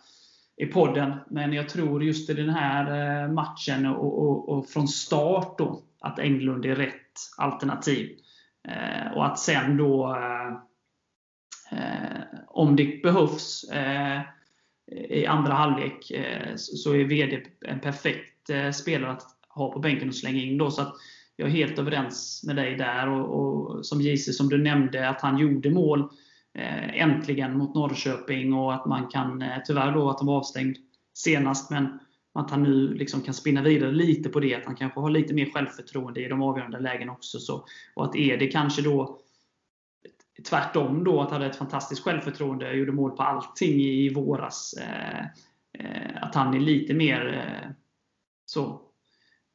i 0.56 0.66
podden. 0.66 1.14
Men 1.30 1.52
jag 1.52 1.68
tror 1.68 2.04
just 2.04 2.30
i 2.30 2.34
den 2.34 2.50
här 2.50 3.24
eh, 3.24 3.32
matchen 3.32 3.86
och, 3.86 4.22
och, 4.22 4.48
och 4.48 4.68
från 4.68 4.88
start 4.88 5.58
då, 5.58 5.82
att 6.00 6.18
Englund 6.18 6.66
är 6.66 6.76
rätt 6.76 7.09
alternativ. 7.36 8.18
Eh, 8.68 9.12
och 9.12 9.26
att 9.26 9.38
sen 9.38 9.76
då, 9.76 10.16
eh, 10.16 10.52
eh, 11.78 12.22
om 12.46 12.76
det 12.76 13.02
behövs 13.02 13.64
eh, 13.64 14.20
i 15.08 15.26
andra 15.26 15.52
halvlek, 15.52 16.10
eh, 16.10 16.54
så 16.56 16.94
är 16.94 17.04
VD 17.04 17.42
en 17.66 17.80
perfekt 17.80 18.50
eh, 18.50 18.70
spelare 18.70 19.10
att 19.10 19.22
ha 19.48 19.72
på 19.72 19.78
bänken 19.78 20.08
och 20.08 20.14
slänga 20.14 20.42
in. 20.42 20.58
Då, 20.58 20.70
så 20.70 20.82
att 20.82 20.94
jag 21.36 21.48
är 21.48 21.52
helt 21.52 21.78
överens 21.78 22.42
med 22.46 22.56
dig 22.56 22.76
där. 22.76 23.08
Och, 23.08 23.40
och 23.40 23.86
som 23.86 24.00
JC, 24.00 24.36
som 24.36 24.48
du 24.48 24.58
nämnde, 24.58 25.08
att 25.08 25.20
han 25.20 25.38
gjorde 25.38 25.70
mål 25.70 26.08
äntligen 26.94 27.58
mot 27.58 27.74
Norrköping 27.74 28.54
och 28.54 28.74
att 28.74 28.86
man 28.86 29.08
kan, 29.08 29.44
tyvärr 29.66 29.92
då 29.92 30.10
att 30.10 30.18
de 30.18 30.26
var 30.26 30.36
avstängd 30.36 30.76
senast, 31.14 31.70
men 31.70 31.98
att 32.32 32.50
han 32.50 32.62
nu 32.62 32.94
liksom 32.94 33.20
kan 33.20 33.34
spinna 33.34 33.62
vidare 33.62 33.92
lite 33.92 34.28
på 34.28 34.40
det. 34.40 34.54
Att 34.54 34.64
han 34.64 34.76
kanske 34.76 35.00
har 35.00 35.10
lite 35.10 35.34
mer 35.34 35.50
självförtroende 35.50 36.24
i 36.24 36.28
de 36.28 36.42
avgörande 36.42 36.80
lägen 36.80 37.10
också. 37.10 37.38
Så, 37.38 37.64
och 37.94 38.04
att 38.04 38.16
är 38.16 38.36
det 38.36 38.46
kanske 38.46 38.82
då 38.82 39.20
tvärtom 40.48 41.04
då, 41.04 41.20
att 41.20 41.30
han 41.30 41.40
hade 41.40 41.50
ett 41.50 41.58
fantastiskt 41.58 42.04
självförtroende, 42.04 42.72
gjorde 42.72 42.92
mål 42.92 43.10
på 43.10 43.22
allting 43.22 43.80
i 43.80 44.14
våras. 44.14 44.74
Eh, 44.80 45.20
eh, 45.78 46.22
att 46.22 46.34
han 46.34 46.54
är 46.54 46.60
lite 46.60 46.94
mer 46.94 47.26
eh, 47.34 47.70
så 48.46 48.80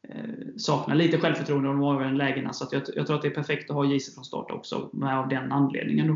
eh, 0.07 0.57
saknar 0.57 0.95
lite 0.95 1.17
självförtroende 1.17 1.69
i 1.69 1.71
de 1.71 1.83
avgörande 1.83 2.17
lägena. 2.17 2.53
Så 2.53 2.67
jag, 2.71 2.83
jag, 2.95 3.07
tror 3.07 3.15
att 3.15 3.21
det 3.21 3.27
är 3.27 3.35
perfekt 3.35 3.69
att 3.69 3.75
ha 3.75 3.85
JC 3.85 4.15
från 4.15 4.25
start 4.25 4.51
också, 4.51 4.89
med 4.93 5.19
av 5.19 5.29
den 5.29 5.51
anledningen. 5.51 6.07
Då. 6.07 6.15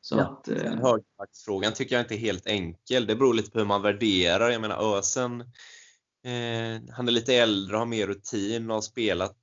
Så 0.00 0.16
ja. 0.16 0.22
att, 0.22 0.48
eh... 0.48 0.56
Högerbacksfrågan 0.56 1.72
tycker 1.72 1.94
jag 1.94 2.02
inte 2.02 2.14
är 2.14 2.18
helt 2.18 2.46
enkel. 2.46 3.06
Det 3.06 3.16
beror 3.16 3.34
lite 3.34 3.50
på 3.50 3.58
hur 3.58 3.66
man 3.66 3.82
värderar. 3.82 4.50
Jag 4.50 4.60
menar 4.60 4.98
Ösen, 4.98 5.40
eh, 6.24 6.92
han 6.92 7.08
är 7.08 7.12
lite 7.12 7.34
äldre, 7.34 7.76
har 7.76 7.86
mer 7.86 8.06
rutin 8.06 8.70
och 8.70 8.74
har 8.74 8.82
spelat 8.82 9.36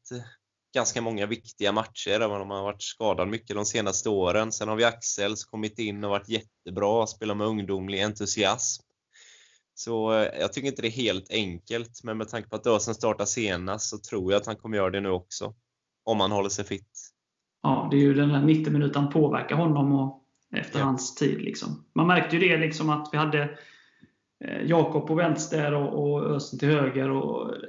ganska 0.74 1.02
många 1.02 1.26
viktiga 1.26 1.72
matcher, 1.72 2.10
även 2.10 2.42
om 2.42 2.50
han 2.50 2.60
har 2.60 2.64
varit 2.64 2.82
skadad 2.82 3.28
mycket 3.28 3.56
de 3.56 3.66
senaste 3.66 4.10
åren. 4.10 4.52
Sen 4.52 4.68
har 4.68 4.76
vi 4.76 4.84
Axel 4.84 5.38
som 5.38 5.50
kommit 5.50 5.80
in 5.80 6.04
och 6.04 6.10
varit 6.10 6.30
jättebra, 6.30 7.08
spelar 7.08 7.36
med 7.36 7.48
ungdomlig 7.48 8.02
entusiasm. 8.02 8.84
Så 9.74 10.14
eh, 10.14 10.40
jag 10.40 10.54
tycker 10.54 10.68
inte 10.68 10.82
det 10.82 10.88
är 10.88 10.92
helt 10.92 11.32
enkelt, 11.32 12.04
men 12.04 12.18
med 12.18 12.30
tanke 12.30 12.50
på 12.50 12.56
att 12.56 12.68
Ösen 12.68 12.96
startar 12.96 13.26
senast 13.26 13.90
så 13.90 13.98
tror 13.98 14.32
jag 14.32 14.40
att 14.40 14.46
han 14.46 14.56
kommer 14.56 14.78
göra 14.78 14.90
det 14.90 15.02
nu 15.02 15.10
också. 15.10 15.54
Om 16.04 16.20
han 16.20 16.32
håller 16.32 16.50
sig 16.50 16.66
fit. 16.66 17.12
Ja, 17.62 17.88
det 17.92 17.98
är 17.98 18.02
ju 18.02 18.14
den 18.14 18.30
där 18.30 18.42
90 18.42 18.74
minuten 18.74 19.10
påverkar 19.10 19.56
honom 19.56 19.92
och 19.92 20.27
efter 20.52 20.80
ja. 20.80 20.86
hans 20.86 21.16
tid. 21.16 21.42
Liksom. 21.42 21.86
Man 21.94 22.08
märkte 22.08 22.36
ju 22.36 22.50
det 22.50 22.58
liksom 22.58 22.90
att 22.90 23.10
vi 23.12 23.18
hade 23.18 23.58
eh, 24.46 24.62
Jakob 24.62 25.08
på 25.08 25.16
vänster 25.16 25.74
och, 25.74 26.04
och 26.04 26.36
Östen 26.36 26.60
till 26.60 26.70
höger. 26.70 27.10
och 27.10 27.50
eh, 27.50 27.60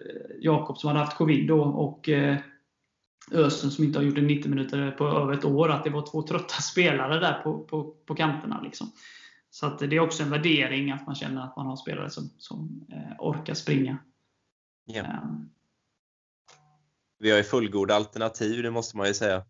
Jakob 0.40 0.78
som 0.78 0.88
hade 0.88 1.00
haft 1.00 1.16
covid 1.16 1.48
då, 1.48 1.62
och 1.62 2.08
eh, 2.08 2.36
Östen 3.32 3.70
som 3.70 3.84
inte 3.84 3.98
har 3.98 4.04
gjort 4.04 4.18
en 4.18 4.26
90 4.26 4.50
minuter 4.50 4.90
på 4.90 5.06
över 5.06 5.32
ett 5.32 5.44
år. 5.44 5.70
Att 5.70 5.84
det 5.84 5.90
var 5.90 6.10
två 6.10 6.22
trötta 6.22 6.54
spelare 6.62 7.20
där 7.20 7.42
på, 7.42 7.58
på, 7.58 7.94
på 8.06 8.14
kanterna. 8.14 8.60
Liksom. 8.62 8.92
Så 9.50 9.66
att 9.66 9.78
det 9.78 9.96
är 9.96 10.00
också 10.00 10.22
en 10.22 10.30
värdering 10.30 10.90
att 10.90 11.06
man 11.06 11.14
känner 11.14 11.42
att 11.42 11.56
man 11.56 11.66
har 11.66 11.76
spelare 11.76 12.10
som, 12.10 12.30
som 12.38 12.86
orkar 13.18 13.54
springa. 13.54 13.98
Ja. 14.84 15.02
Um. 15.02 15.50
Vi 17.18 17.30
har 17.30 17.38
ju 17.38 17.44
fullgoda 17.44 17.94
alternativ, 17.94 18.62
det 18.62 18.70
måste 18.70 18.96
man 18.96 19.06
ju 19.06 19.14
säga. 19.14 19.44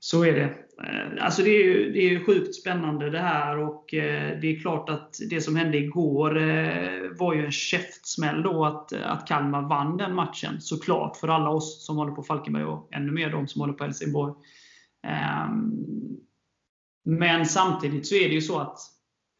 Så 0.00 0.24
är 0.24 0.32
det. 0.32 0.54
Eh, 0.84 1.24
alltså 1.24 1.42
det 1.42 1.50
är 1.50 1.64
ju 1.64 1.92
det 1.92 2.14
är 2.14 2.24
sjukt 2.24 2.54
spännande 2.54 3.10
det 3.10 3.18
här 3.18 3.58
och 3.58 3.94
eh, 3.94 4.40
det 4.40 4.56
är 4.56 4.60
klart 4.60 4.88
att 4.88 5.16
det 5.30 5.40
som 5.40 5.56
hände 5.56 5.78
igår 5.78 6.38
eh, 6.38 7.10
var 7.18 7.34
ju 7.34 7.44
en 7.44 7.52
käftsmäll 7.52 8.42
då 8.42 8.64
att, 8.64 8.92
att 8.92 9.28
Kalmar 9.28 9.62
vann 9.62 9.96
den 9.96 10.14
matchen. 10.14 10.60
Såklart 10.60 11.16
för 11.16 11.28
alla 11.28 11.50
oss 11.50 11.86
som 11.86 11.96
håller 11.96 12.12
på 12.12 12.22
Falkenberg 12.22 12.64
och 12.64 12.88
ännu 12.92 13.12
mer 13.12 13.30
de 13.30 13.48
som 13.48 13.60
håller 13.60 13.74
på 13.74 13.84
Helsingborg. 13.84 14.34
Ehm, 15.06 15.72
men 17.04 17.46
samtidigt 17.46 18.06
så 18.06 18.14
är 18.14 18.28
det 18.28 18.34
ju 18.34 18.40
så 18.40 18.58
att 18.58 18.78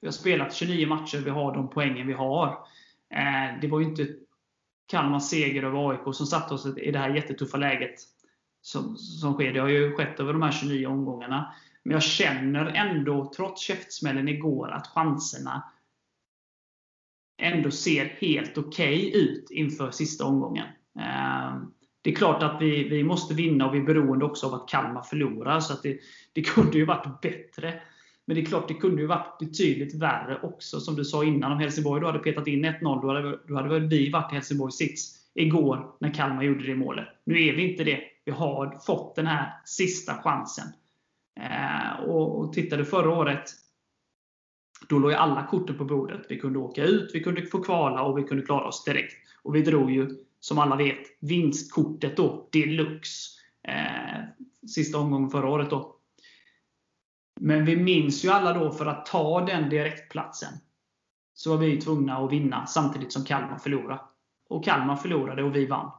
vi 0.01 0.07
har 0.07 0.13
spelat 0.13 0.55
29 0.55 0.87
matcher, 0.87 1.19
vi 1.19 1.31
har 1.31 1.55
de 1.55 1.71
poängen 1.71 2.07
vi 2.07 2.13
har. 2.13 2.59
Det 3.61 3.69
var 3.69 3.81
ju 3.81 3.87
inte 3.87 4.07
Kalmars 4.87 5.23
seger 5.23 5.63
över 5.63 5.91
AIK 5.91 6.15
som 6.15 6.27
satte 6.27 6.55
oss 6.55 6.67
i 6.77 6.91
det 6.91 6.99
här 6.99 7.15
jättetuffa 7.15 7.57
läget 7.57 7.95
som, 8.63 8.97
som 8.97 9.35
sker. 9.35 9.53
Det 9.53 9.61
har 9.61 9.69
ju 9.69 9.93
skett 9.93 10.21
över 10.21 10.33
de 10.33 10.43
här 10.43 10.53
29 10.53 10.87
omgångarna. 10.87 11.55
Men 11.83 11.93
jag 11.93 12.03
känner 12.03 12.67
ändå, 12.67 13.33
trots 13.37 13.63
käftsmällen 13.63 14.29
igår, 14.29 14.71
att 14.71 14.87
chanserna 14.87 15.65
ändå 17.43 17.71
ser 17.71 18.05
helt 18.05 18.59
okej 18.59 19.09
okay 19.09 19.23
ut 19.23 19.51
inför 19.51 19.91
sista 19.91 20.25
omgången. 20.25 20.67
Ehm, 21.01 21.73
det 22.03 22.11
är 22.11 22.15
klart 22.15 22.43
att 22.43 22.63
vi, 22.63 22.89
vi 22.89 23.05
måste 23.05 23.35
vinna 23.35 23.69
och 23.69 23.75
vi 23.75 23.79
är 23.79 23.85
beroende 23.85 24.25
också 24.25 24.47
av 24.47 24.55
att 24.55 24.69
Kalmar 24.69 25.03
förlorar. 25.03 25.61
Så 25.61 25.73
att 25.73 25.83
det, 25.83 25.99
det 26.33 26.43
kunde 26.43 26.79
ju 26.79 26.85
varit 26.85 27.21
bättre. 27.21 27.81
Men 28.25 28.35
det 28.35 28.43
är 28.43 28.47
klart, 28.47 28.69
det 28.69 28.75
kunde 28.75 29.03
ju 29.03 29.07
varit 29.07 29.39
betydligt 29.39 29.95
värre 29.95 30.41
också. 30.43 30.81
Som 30.81 30.97
du 30.97 31.05
sa 31.05 31.25
innan, 31.25 31.53
om 31.53 31.59
Helsingborg 31.59 32.01
då 32.01 32.07
hade 32.07 32.19
petat 32.19 32.47
in 32.47 32.65
1-0, 32.65 33.03
då 33.03 33.09
hade, 33.09 33.39
då 33.49 33.55
hade 33.55 33.69
väl 33.69 33.89
vi 33.89 34.11
varit 34.11 34.33
i 34.33 34.35
Helsingborgs 34.35 34.77
sits 34.77 35.17
igår 35.35 35.93
när 36.01 36.15
Kalmar 36.15 36.43
gjorde 36.43 36.67
det 36.67 36.75
målet. 36.75 37.09
Nu 37.25 37.47
är 37.47 37.53
vi 37.53 37.71
inte 37.71 37.85
det 37.85 38.01
vi 38.25 38.33
har 38.33 38.79
fått 38.87 39.17
den 39.17 39.27
här 39.27 39.61
sista 39.65 40.23
chansen. 40.23 40.69
Eh, 41.41 42.01
och, 42.01 42.39
och 42.39 42.55
förra 42.87 43.11
året, 43.11 43.45
då 44.89 44.99
låg 44.99 45.11
ju 45.11 45.17
alla 45.17 45.47
korten 45.47 45.79
på 45.79 45.85
bordet. 45.85 46.27
Vi 46.29 46.39
kunde 46.39 46.59
åka 46.59 46.85
ut, 46.85 47.11
vi 47.15 47.23
kunde 47.23 47.47
få 47.47 47.63
kvala 47.63 48.03
och 48.03 48.19
vi 48.19 48.23
kunde 48.23 48.47
klara 48.47 48.65
oss 48.65 48.85
direkt. 48.85 49.17
Och 49.43 49.55
vi 49.55 49.63
drog 49.63 49.91
ju, 49.91 50.25
som 50.41 50.59
alla 50.59 50.77
vet, 50.77 50.99
vinstkortet 51.21 52.17
då, 52.17 52.49
deluxe. 52.53 53.31
Eh, 53.69 54.21
sista 54.69 54.99
omgången 54.99 55.31
förra 55.31 55.49
året 55.49 55.71
då. 55.71 55.97
Men 57.41 57.65
vi 57.65 57.77
minns 57.77 58.25
ju 58.25 58.29
alla 58.29 58.53
då, 58.53 58.71
för 58.71 58.87
att 58.87 59.07
ta 59.07 59.41
den 59.41 59.71
direktplatsen, 59.71 60.53
så 61.35 61.51
var 61.51 61.59
vi 61.59 61.81
tvungna 61.81 62.17
att 62.17 62.33
vinna 62.33 62.67
samtidigt 62.67 63.13
som 63.13 63.25
Kalmar 63.25 63.59
förlorade. 63.59 64.01
Och 64.49 64.65
Kalmar 64.65 64.97
förlorade 64.97 65.43
och 65.43 65.57
vi 65.57 65.67
vann. 65.67 65.91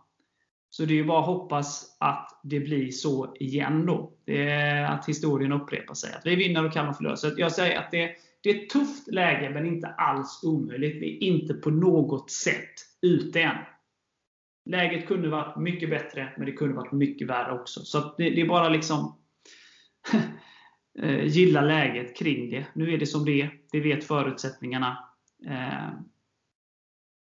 Så 0.71 0.85
det 0.85 0.93
är 0.93 0.95
ju 0.95 1.05
bara 1.05 1.19
att 1.19 1.25
hoppas 1.25 1.97
att 1.99 2.39
det 2.43 2.59
blir 2.59 2.91
så 2.91 3.35
igen 3.39 3.85
då. 3.85 4.13
Det 4.25 4.49
är 4.49 4.83
att 4.83 5.09
historien 5.09 5.51
upprepar 5.51 5.93
sig. 5.93 6.13
Att 6.13 6.25
vi 6.25 6.35
vinner 6.35 6.65
och 6.65 6.73
Kalmar 6.73 6.93
förlorar. 6.93 7.15
Så 7.15 7.31
jag 7.37 7.51
säger 7.51 7.79
att 7.79 7.91
det, 7.91 8.11
det 8.43 8.49
är 8.49 8.55
ett 8.55 8.69
tufft 8.69 9.07
läge, 9.07 9.49
men 9.49 9.65
inte 9.65 9.87
alls 9.87 10.43
omöjligt. 10.43 11.01
Vi 11.01 11.17
är 11.17 11.23
inte 11.23 11.53
på 11.53 11.69
något 11.69 12.31
sätt 12.31 12.73
ute 13.01 13.41
än. 13.41 13.57
Läget 14.65 15.07
kunde 15.07 15.29
varit 15.29 15.57
mycket 15.57 15.89
bättre, 15.89 16.33
men 16.37 16.45
det 16.45 16.51
kunde 16.51 16.75
varit 16.75 16.91
mycket 16.91 17.27
värre 17.27 17.59
också. 17.59 17.79
Så 17.79 18.15
det, 18.17 18.29
det, 18.29 18.41
är 18.41 18.47
bara 18.47 18.69
liksom 18.69 19.19
eh, 20.99 21.25
gilla 21.25 21.61
läget 21.61 22.17
kring 22.17 22.49
det. 22.49 22.65
Nu 22.73 22.93
är 22.93 22.97
det 22.97 23.05
som 23.05 23.25
det 23.25 23.41
är. 23.41 23.51
Vi 23.71 23.79
vet 23.79 24.03
förutsättningarna. 24.03 25.09
Eh, 25.47 25.89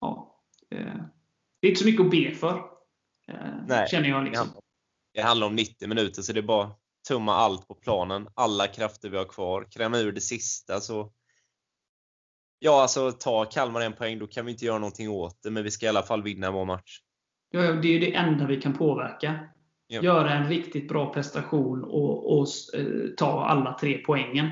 ja, 0.01 0.41
eh, 0.71 0.95
det 1.59 1.67
är 1.67 1.69
inte 1.69 1.81
så 1.81 1.85
mycket 1.85 2.05
att 2.05 2.11
be 2.11 2.31
för. 2.31 2.74
Eh, 3.31 3.37
Nej, 3.67 3.87
känner 3.87 4.09
jag 4.09 4.23
liksom. 4.23 4.47
Det 5.13 5.21
handlar 5.21 5.47
om 5.47 5.55
90 5.55 5.87
minuter, 5.87 6.21
så 6.21 6.33
det 6.33 6.39
är 6.39 6.43
bara 6.43 6.71
tumma 7.07 7.33
allt 7.33 7.67
på 7.67 7.75
planen. 7.75 8.27
Alla 8.33 8.67
krafter 8.67 9.09
vi 9.09 9.17
har 9.17 9.25
kvar. 9.25 9.67
Kräma 9.71 9.97
ur 9.97 10.11
det 10.11 10.21
sista. 10.21 10.79
Så 10.79 11.11
Ja, 12.59 12.81
alltså 12.81 13.11
ta 13.11 13.45
Kalmar 13.45 13.81
en 13.81 13.93
poäng, 13.93 14.19
då 14.19 14.27
kan 14.27 14.45
vi 14.45 14.51
inte 14.51 14.65
göra 14.65 14.77
någonting 14.77 15.09
åt 15.09 15.43
det, 15.43 15.51
men 15.51 15.63
vi 15.63 15.71
ska 15.71 15.85
i 15.85 15.89
alla 15.89 16.03
fall 16.03 16.23
vinna 16.23 16.51
vår 16.51 16.65
match. 16.65 16.99
Ja, 17.49 17.61
det 17.61 17.87
är 17.87 17.99
det 17.99 18.15
enda 18.15 18.47
vi 18.47 18.61
kan 18.61 18.73
påverka. 18.73 19.39
Ja. 19.87 20.01
Göra 20.01 20.33
en 20.33 20.49
riktigt 20.49 20.87
bra 20.87 21.13
prestation 21.13 21.83
och, 21.83 22.39
och 22.39 22.47
eh, 22.73 23.09
ta 23.17 23.45
alla 23.45 23.73
tre 23.73 23.97
poängen. 23.97 24.49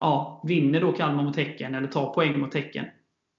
Ja, 0.00 0.42
vinner 0.46 0.80
då 0.80 0.92
Kalmar 0.92 1.22
mot 1.22 1.36
Häcken, 1.36 1.74
eller 1.74 1.88
tar 1.88 2.14
poäng 2.14 2.40
mot 2.40 2.54
Häcken, 2.54 2.86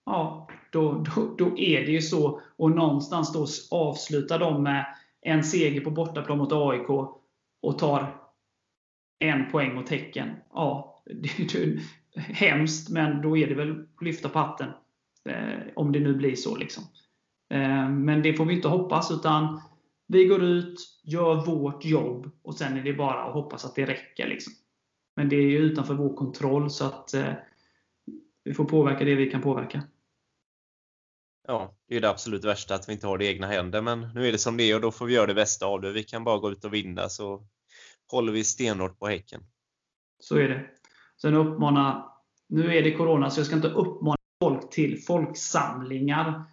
ja, 0.06 0.49
då, 0.73 1.03
då, 1.15 1.36
då 1.38 1.57
är 1.57 1.86
det 1.86 1.91
ju 1.91 2.01
så. 2.01 2.41
Och 2.57 2.71
någonstans 2.71 3.33
då 3.33 3.45
avslutar 3.77 4.39
de 4.39 4.63
med 4.63 4.86
en 5.21 5.43
seger 5.43 5.81
på 5.81 5.91
bortaplan 5.91 6.38
mot 6.38 6.51
AIK 6.51 6.89
och 7.62 7.79
tar 7.79 8.23
en 9.19 9.51
poäng 9.51 9.75
mot 9.75 9.89
Häcken. 9.89 10.29
Ja, 10.53 11.03
det, 11.05 11.53
det, 11.53 11.79
hemskt, 12.15 12.89
men 12.89 13.21
då 13.21 13.38
är 13.38 13.47
det 13.47 13.55
väl 13.55 13.88
lyfta 14.01 14.29
på 14.29 14.39
hatten. 14.39 14.69
Eh, 15.29 15.59
om 15.75 15.91
det 15.91 15.99
nu 15.99 16.13
blir 16.13 16.36
så. 16.36 16.55
Liksom. 16.55 16.83
Eh, 17.49 17.89
men 17.89 18.21
det 18.21 18.33
får 18.33 18.45
vi 18.45 18.55
inte 18.55 18.67
hoppas, 18.67 19.12
utan 19.12 19.62
vi 20.07 20.25
går 20.25 20.43
ut, 20.43 20.79
gör 21.03 21.45
vårt 21.45 21.86
jobb 21.86 22.31
och 22.41 22.55
sen 22.55 22.77
är 22.77 22.83
det 22.83 22.93
bara 22.93 23.23
att 23.23 23.33
hoppas 23.33 23.65
att 23.65 23.75
det 23.75 23.86
räcker. 23.86 24.27
Liksom. 24.27 24.53
Men 25.15 25.29
det 25.29 25.36
är 25.36 25.49
ju 25.49 25.57
utanför 25.57 25.93
vår 25.93 26.15
kontroll, 26.15 26.69
så 26.69 26.86
att 26.86 27.13
eh, 27.13 27.33
vi 28.43 28.53
får 28.53 28.65
påverka 28.65 29.05
det 29.05 29.15
vi 29.15 29.29
kan 29.29 29.41
påverka. 29.41 29.83
Ja, 31.47 31.75
det 31.88 31.95
är 31.95 32.01
det 32.01 32.10
absolut 32.10 32.45
värsta 32.45 32.75
att 32.75 32.89
vi 32.89 32.93
inte 32.93 33.08
har 33.08 33.17
det 33.17 33.25
i 33.25 33.27
egna 33.27 33.47
händer, 33.47 33.82
men 33.82 34.10
nu 34.15 34.27
är 34.27 34.32
det 34.32 34.38
som 34.38 34.58
det 34.58 34.63
är 34.63 34.75
och 34.75 34.82
då 34.82 34.91
får 34.91 35.06
vi 35.06 35.13
göra 35.13 35.25
det 35.25 35.34
bästa 35.34 35.65
av 35.65 35.82
det. 35.82 35.91
Vi 35.91 36.03
kan 36.03 36.23
bara 36.23 36.38
gå 36.38 36.51
ut 36.51 36.65
och 36.65 36.73
vinna 36.73 37.10
så 37.10 37.47
håller 38.12 38.32
vi 38.32 38.43
stenhårt 38.43 38.99
på 38.99 39.08
Häcken. 39.08 39.41
Så 40.19 40.38
är 40.38 40.49
det. 40.49 40.65
Sen 41.21 41.34
uppmana, 41.34 42.12
nu 42.49 42.77
är 42.77 42.84
det 42.84 42.91
Corona 42.91 43.29
så 43.29 43.39
jag 43.39 43.47
ska 43.47 43.56
inte 43.56 43.67
uppmana 43.67 44.17
folk 44.43 44.69
till 44.69 45.03
folksamlingar. 45.03 46.43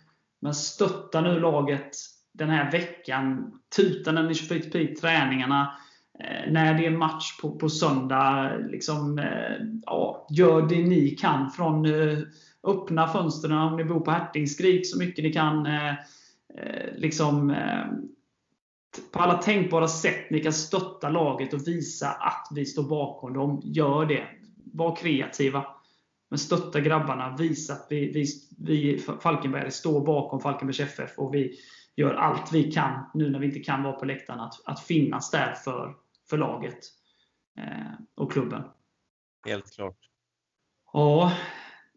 Men 0.40 0.54
stötta 0.54 1.20
nu 1.20 1.40
laget 1.40 1.90
den 2.32 2.50
här 2.50 2.72
veckan. 2.72 3.52
Tuta 3.76 4.12
när 4.12 4.22
ni 4.22 4.34
kör 4.34 4.58
förbi 4.58 4.94
träningarna. 4.94 5.78
Eh, 6.20 6.52
när 6.52 6.74
det 6.74 6.86
är 6.86 6.90
match 6.90 7.40
på, 7.40 7.58
på 7.58 7.68
söndag. 7.68 8.56
Liksom, 8.58 9.18
eh, 9.18 9.66
ja, 9.86 10.26
gör 10.30 10.68
det 10.68 10.82
ni 10.82 11.10
kan. 11.10 11.50
från 11.50 11.86
eh, 11.86 12.18
Öppna 12.62 13.08
fönstren 13.08 13.58
om 13.58 13.76
ni 13.76 13.84
bor 13.84 14.00
på 14.00 14.10
Herting. 14.10 14.46
Skrik 14.46 14.90
så 14.90 14.98
mycket 14.98 15.24
ni 15.24 15.32
kan. 15.32 15.68
liksom, 16.94 17.56
på 19.12 19.18
alla 19.18 19.42
tänkbara 19.42 19.88
sätt 19.88 20.30
ni 20.30 20.40
kan 20.40 20.52
stötta 20.52 21.08
laget 21.08 21.54
och 21.54 21.68
visa 21.68 22.08
att 22.08 22.48
vi 22.54 22.66
står 22.66 22.82
bakom 22.82 23.32
dem. 23.32 23.60
Gör 23.64 24.06
det. 24.06 24.26
Var 24.72 24.96
kreativa. 24.96 25.66
Men 26.28 26.38
stötta 26.38 26.80
grabbarna. 26.80 27.36
Visa 27.36 27.72
att 27.72 27.86
vi, 27.90 28.12
vi, 28.12 28.26
vi 28.58 28.98
Falkenberg 28.98 29.70
står 29.70 30.06
bakom 30.06 30.40
Falkenbergs 30.40 30.80
FF 30.80 31.18
och 31.18 31.34
vi 31.34 31.58
gör 31.96 32.14
allt 32.14 32.52
vi 32.52 32.72
kan, 32.72 33.10
nu 33.14 33.30
när 33.30 33.38
vi 33.38 33.46
inte 33.46 33.60
kan 33.60 33.82
vara 33.82 33.92
på 33.92 34.04
läktaren, 34.04 34.40
att, 34.40 34.60
att 34.64 34.80
finnas 34.80 35.30
där 35.30 35.54
för, 35.54 35.94
för 36.30 36.38
laget 36.38 36.78
eh, 37.58 37.92
och 38.14 38.32
klubben. 38.32 38.62
Helt 39.46 39.74
klart. 39.74 39.96
Ja, 40.92 41.32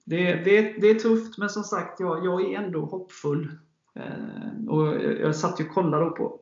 det, 0.06 0.34
det, 0.34 0.62
det 0.82 0.90
är 0.90 1.00
tufft, 1.00 1.38
men 1.38 1.50
som 1.50 1.64
sagt, 1.64 2.00
jag, 2.00 2.26
jag 2.26 2.42
är 2.42 2.58
ändå 2.58 2.86
hoppfull. 2.86 3.52
Eh, 3.96 4.70
och 4.70 5.02
jag 5.02 5.36
satt 5.36 5.60
och 5.60 5.70
kollade 5.70 6.10
på 6.10 6.40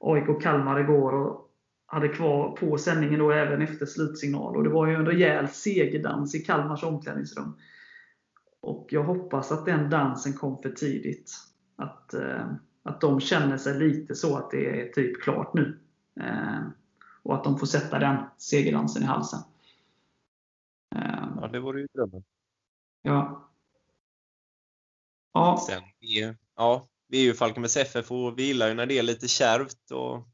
AIK 0.00 0.28
och 0.28 0.42
Kalmar 0.42 0.80
igår 0.80 1.12
och 1.12 1.50
hade 1.86 2.08
kvar 2.08 2.56
på 2.56 2.78
sändningen 2.78 3.18
då 3.18 3.30
även 3.30 3.62
efter 3.62 3.86
slutsignal. 3.86 4.56
Och 4.56 4.64
det 4.64 4.70
var 4.70 4.86
ju 4.86 4.94
en 4.94 5.06
rejäl 5.06 5.48
segerdans 5.48 6.34
i 6.34 6.38
Kalmars 6.38 6.82
omklädningsrum. 6.82 7.56
Och 8.60 8.86
jag 8.90 9.04
hoppas 9.04 9.52
att 9.52 9.66
den 9.66 9.90
dansen 9.90 10.32
kom 10.32 10.62
för 10.62 10.70
tidigt. 10.70 11.32
Att, 11.76 12.14
eh, 12.14 12.46
att 12.82 13.00
de 13.00 13.20
känner 13.20 13.56
sig 13.56 13.78
lite 13.78 14.14
så 14.14 14.36
att 14.36 14.50
det 14.50 14.80
är 14.80 14.92
typ 14.92 15.22
klart 15.22 15.54
nu. 15.54 15.78
Eh, 16.20 16.60
och 17.22 17.34
att 17.34 17.44
de 17.44 17.58
får 17.58 17.66
sätta 17.66 17.98
den 17.98 18.16
segerdansen 18.38 19.02
i 19.02 19.06
halsen. 19.06 19.40
Eh, 20.96 21.28
ja, 21.40 21.48
det 21.48 21.60
vore 21.60 21.80
ju 21.80 21.88
drömmen. 21.94 22.22
Ja. 23.02 23.50
Ja. 25.32 25.64
Sen, 25.66 25.82
ja, 26.56 26.88
vi 27.08 27.18
är 27.18 27.22
ju 27.22 27.34
Falkenbergs 27.34 27.76
FF 27.76 28.10
och 28.10 28.38
vi 28.38 28.42
gillar 28.42 28.68
ju 28.68 28.74
när 28.74 28.86
det 28.86 28.98
är 28.98 29.02
lite 29.02 29.28
kärvt. 29.28 29.90
Och 29.90 30.28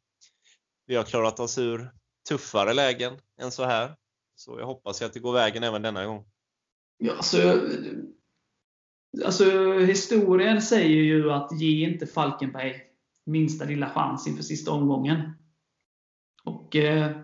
vi 0.87 0.97
har 0.97 1.05
klarat 1.05 1.41
oss 1.41 1.59
ur 1.59 1.91
tuffare 2.29 2.73
lägen 2.75 3.21
än 3.41 3.51
så 3.51 3.65
här. 3.65 3.97
Så 4.35 4.59
jag 4.59 4.67
hoppas 4.67 5.03
att 5.03 5.13
det 5.13 5.21
går 5.21 5.33
vägen 5.33 5.63
även 5.63 5.83
denna 5.83 6.07
gång. 6.07 6.25
Ja, 6.99 7.23
så, 7.23 7.69
alltså, 9.25 9.79
historien 9.79 10.63
säger 10.63 11.03
ju 11.03 11.33
att 11.33 11.61
ge 11.61 11.89
inte 11.89 12.07
Falkenberg 12.07 12.83
minsta 13.25 13.65
lilla 13.65 13.91
chans 13.91 14.27
inför 14.27 14.43
sista 14.43 14.73
omgången. 14.73 15.33
Och 16.45 16.77
eh, 16.77 17.17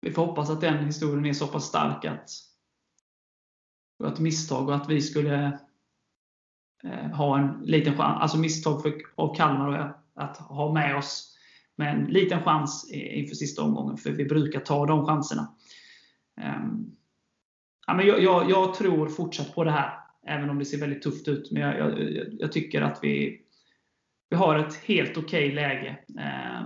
Vi 0.00 0.12
får 0.12 0.26
hoppas 0.26 0.50
att 0.50 0.60
den 0.60 0.84
historien 0.84 1.26
är 1.26 1.32
så 1.32 1.46
pass 1.46 1.64
stark 1.64 2.04
att 2.04 2.30
ett 4.06 4.18
misstag 4.18 4.68
och 4.68 4.74
att 4.74 4.90
vi 4.90 5.00
skulle 5.00 5.58
eh, 6.84 7.10
ha 7.16 7.38
en 7.38 7.62
liten 7.64 7.96
chans. 7.96 8.22
Alltså 8.22 8.38
misstag 8.38 8.82
för, 8.82 8.94
av 9.14 9.34
Kalmar 9.34 9.94
att 10.14 10.36
ha 10.36 10.72
med 10.72 10.96
oss 10.96 11.36
med 11.76 11.94
en 11.94 12.04
liten 12.04 12.42
chans 12.42 12.90
inför 12.92 13.34
sista 13.34 13.62
omgången. 13.62 13.96
För 13.96 14.10
vi 14.10 14.24
brukar 14.24 14.60
ta 14.60 14.86
de 14.86 15.06
chanserna. 15.06 15.54
Ehm, 16.40 16.86
ja, 17.86 17.94
men 17.94 18.06
jag, 18.06 18.22
jag, 18.22 18.50
jag, 18.50 18.74
tror 18.74 19.08
fortsatt 19.08 19.54
på 19.54 19.64
det 19.64 19.70
här. 19.70 19.90
Även 20.26 20.50
om 20.50 20.58
det 20.58 20.64
ser 20.64 20.78
väldigt 20.78 21.02
tufft 21.02 21.28
ut. 21.28 21.50
Men 21.52 21.62
jag, 21.62 21.78
jag, 21.78 22.26
jag 22.32 22.52
tycker 22.52 22.82
att 22.82 22.98
vi, 23.02 23.40
vi 24.30 24.36
har 24.36 24.58
ett 24.58 24.74
helt 24.74 25.16
okej 25.16 25.44
okay 25.44 25.54
läge. 25.54 25.98
Ehm, 26.20 26.64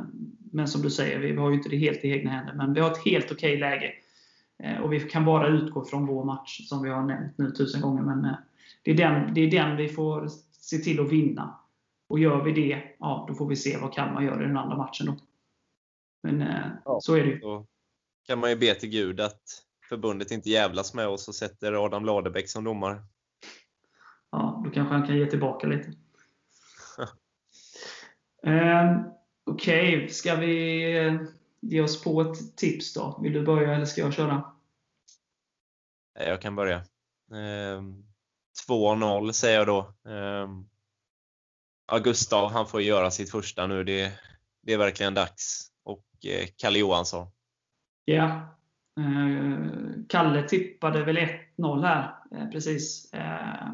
men 0.52 0.68
som 0.68 0.82
du 0.82 0.90
säger, 0.90 1.18
vi 1.18 1.36
har 1.36 1.50
ju 1.50 1.56
inte 1.56 1.68
det 1.68 1.76
helt 1.76 2.04
i 2.04 2.10
egna 2.10 2.30
händer. 2.30 2.54
Men 2.54 2.74
vi 2.74 2.80
har 2.80 2.90
ett 2.90 3.04
helt 3.04 3.32
okej 3.32 3.56
okay 3.56 3.60
läge. 3.60 3.92
Uh, 4.62 4.80
och 4.80 4.92
vi 4.92 5.00
kan 5.00 5.24
bara 5.24 5.48
utgå 5.48 5.84
från 5.84 6.06
vår 6.06 6.24
match, 6.24 6.68
som 6.68 6.82
vi 6.82 6.90
har 6.90 7.02
nämnt 7.02 7.38
nu 7.38 7.50
tusen 7.50 7.80
gånger. 7.80 8.02
Men 8.02 8.24
uh, 8.24 8.34
det, 8.82 8.90
är 8.90 8.94
den, 8.94 9.34
det 9.34 9.40
är 9.40 9.50
den 9.50 9.76
vi 9.76 9.88
får 9.88 10.28
se 10.52 10.78
till 10.78 11.00
att 11.00 11.12
vinna. 11.12 11.58
Och 12.08 12.18
gör 12.18 12.44
vi 12.44 12.52
det, 12.52 12.82
ja, 12.98 13.24
då 13.28 13.34
får 13.34 13.46
vi 13.48 13.56
se 13.56 13.78
vad 13.78 13.94
Kalmar 13.94 14.22
gör 14.22 14.42
i 14.42 14.46
den 14.46 14.56
andra 14.56 14.76
matchen. 14.76 15.06
Då. 15.06 15.16
Men 16.22 16.42
eh, 16.42 16.66
ja, 16.84 16.98
så 17.00 17.14
är 17.14 17.24
det 17.24 17.30
ju. 17.30 17.38
Då 17.38 17.66
kan 18.26 18.38
man 18.38 18.50
ju 18.50 18.56
be 18.56 18.74
till 18.74 18.88
Gud 18.88 19.20
att 19.20 19.42
förbundet 19.88 20.30
inte 20.30 20.50
jävlas 20.50 20.94
med 20.94 21.08
oss 21.08 21.28
och 21.28 21.34
sätter 21.34 21.84
Adam 21.84 22.04
Ladebäck 22.04 22.48
som 22.48 22.64
domare. 22.64 23.02
Ja, 24.30 24.62
då 24.64 24.70
kanske 24.70 24.94
han 24.94 25.06
kan 25.06 25.16
ge 25.16 25.26
tillbaka 25.26 25.66
lite. 25.66 25.88
eh, 28.46 29.00
Okej, 29.44 29.96
okay. 29.96 30.08
ska 30.08 30.34
vi 30.36 30.82
eh, 30.98 31.20
ge 31.68 31.80
oss 31.80 32.02
på 32.02 32.20
ett 32.20 32.56
tips 32.56 32.94
då? 32.94 33.18
Vill 33.22 33.32
du 33.32 33.42
börja 33.42 33.74
eller 33.74 33.84
ska 33.84 34.00
jag 34.00 34.14
köra? 34.14 34.42
Jag 36.14 36.40
kan 36.40 36.56
börja. 36.56 36.76
Eh, 37.30 37.82
2-0 38.68 39.32
säger 39.32 39.58
jag 39.58 39.66
då. 39.66 39.78
Eh, 40.10 40.48
ja, 41.86 41.98
Gustav, 41.98 42.50
han 42.50 42.66
får 42.66 42.82
göra 42.82 43.10
sitt 43.10 43.30
första 43.30 43.66
nu. 43.66 43.84
Det, 43.84 44.12
det 44.62 44.72
är 44.72 44.78
verkligen 44.78 45.14
dags. 45.14 45.70
Och 45.82 46.06
eh, 46.26 46.48
Kalle 46.56 46.78
Johansson. 46.78 47.26
Ja. 48.04 48.56
Eh, 49.00 49.68
Kalle 50.08 50.48
tippade 50.48 51.04
väl 51.04 51.18
1-0 51.18 51.82
här 51.82 52.14
eh, 52.30 52.50
precis. 52.50 53.12
Eh, 53.14 53.70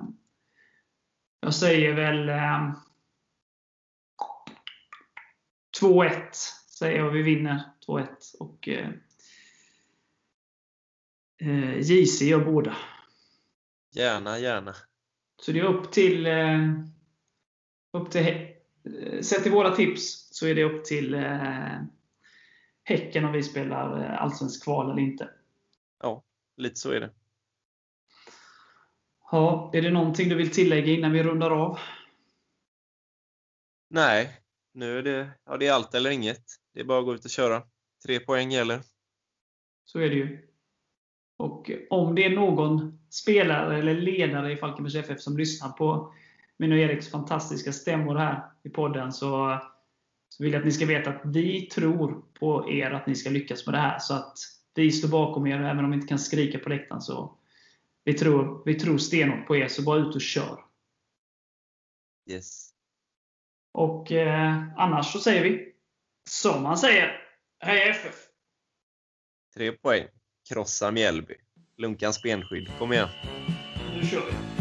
jag 1.41 1.55
säger 1.55 1.95
väl 1.95 2.29
eh, 2.29 2.75
2-1 5.81 6.21
säger 6.81 6.99
jag 6.99 7.11
vi 7.11 7.23
vinner 7.23 7.61
2-1. 7.91 8.07
Och 8.39 8.69
eh, 8.69 8.89
eh, 11.41 11.79
JC 11.79 12.23
gör 12.23 12.45
båda. 12.45 12.77
Gärna, 13.91 14.39
gärna. 14.39 14.75
Så 15.43 15.53
det 15.53 15.61
är 15.61 15.65
upp 15.65 15.93
till... 15.93 16.27
Eh, 16.27 16.59
upp 17.93 18.11
till 18.11 18.27
eh, 18.27 19.21
sett 19.21 19.43
till 19.43 19.53
våra 19.53 19.77
tips 19.77 20.29
så 20.31 20.47
är 20.47 20.55
det 20.55 20.65
upp 20.65 20.85
till 20.85 21.15
eh, 21.15 21.83
Häcken 22.85 23.25
om 23.25 23.33
vi 23.33 23.43
spelar 23.43 24.05
eh, 24.05 24.23
allsvensk 24.23 24.65
kval 24.65 24.91
eller 24.91 25.03
inte. 25.03 25.31
Ja, 26.03 26.25
lite 26.57 26.77
så 26.77 26.91
är 26.91 27.01
det. 27.01 27.11
Ja, 29.31 29.71
är 29.75 29.83
det 29.83 29.91
någonting 29.91 30.29
du 30.29 30.35
vill 30.35 30.51
tillägga 30.51 30.93
innan 30.93 31.13
vi 31.13 31.23
rundar 31.23 31.51
av? 31.51 31.79
Nej, 33.89 34.41
nu 34.73 34.99
är 34.99 35.03
det, 35.03 35.31
ja, 35.45 35.57
det 35.57 35.67
är 35.67 35.73
allt 35.73 35.95
eller 35.95 36.11
inget. 36.11 36.45
Det 36.75 36.81
är 36.81 36.85
bara 36.85 36.99
att 36.99 37.05
gå 37.05 37.15
ut 37.15 37.25
och 37.25 37.31
köra. 37.31 37.63
Tre 38.07 38.21
poäng 38.21 38.51
gäller. 38.51 38.81
Så 39.85 39.99
är 39.99 40.11
det 40.11 40.17
ju. 40.17 40.51
Och 41.37 41.71
om 41.91 42.15
det 42.15 42.25
är 42.25 42.31
någon 42.31 43.01
spelare 43.11 43.79
eller 43.79 43.95
ledare 43.95 44.53
i 44.53 44.57
Falkenbergs 44.57 44.95
FF 44.95 45.21
som 45.21 45.37
lyssnar 45.37 45.69
på 45.69 46.15
min 46.57 46.73
och 46.73 46.79
Eriks 46.79 47.11
fantastiska 47.11 47.73
stämmor 47.73 48.15
här 48.15 48.43
i 48.63 48.69
podden 48.69 49.13
så, 49.13 49.61
så 50.29 50.43
vill 50.43 50.53
jag 50.53 50.61
att 50.61 50.67
ni 50.67 50.73
ska 50.73 50.87
veta 50.87 51.11
att 51.11 51.21
vi 51.25 51.67
tror 51.67 52.23
på 52.39 52.71
er 52.71 52.91
att 52.91 53.07
ni 53.07 53.15
ska 53.15 53.31
lyckas 53.31 53.67
med 53.67 53.75
det 53.75 53.79
här. 53.79 53.99
Så 53.99 54.15
att 54.15 54.39
vi 54.75 54.93
står 54.93 55.09
bakom 55.09 55.47
er, 55.47 55.61
även 55.61 55.85
om 55.85 55.91
vi 55.91 55.95
inte 55.95 56.09
kan 56.09 56.19
skrika 56.19 56.59
på 56.59 56.69
läktaren. 56.69 57.03
Så 57.03 57.39
vi 58.05 58.15
tror, 58.15 58.63
vi 58.65 58.75
tror 58.75 58.99
stenhårt 58.99 59.47
på 59.47 59.57
er, 59.57 59.69
så 59.69 59.83
bara 59.83 59.99
ut 59.99 60.15
och 60.15 60.21
kör. 60.21 60.65
Yes. 62.31 62.71
Och 63.73 64.13
eh, 64.13 64.65
annars 64.77 65.13
så 65.13 65.19
säger 65.19 65.45
vi, 65.45 65.73
som 66.29 66.63
man 66.63 66.79
säger, 66.79 67.30
Heja 67.63 67.95
FF! 67.95 68.29
Tre 69.55 69.73
poäng. 69.73 70.09
Krossa 70.49 70.91
Mjällby. 70.91 71.35
Lunkans 71.77 72.23
benskydd. 72.23 72.69
Kom 72.79 72.93
igen. 72.93 73.09
Nu 73.97 74.07
kör 74.07 74.21
vi! 74.27 74.60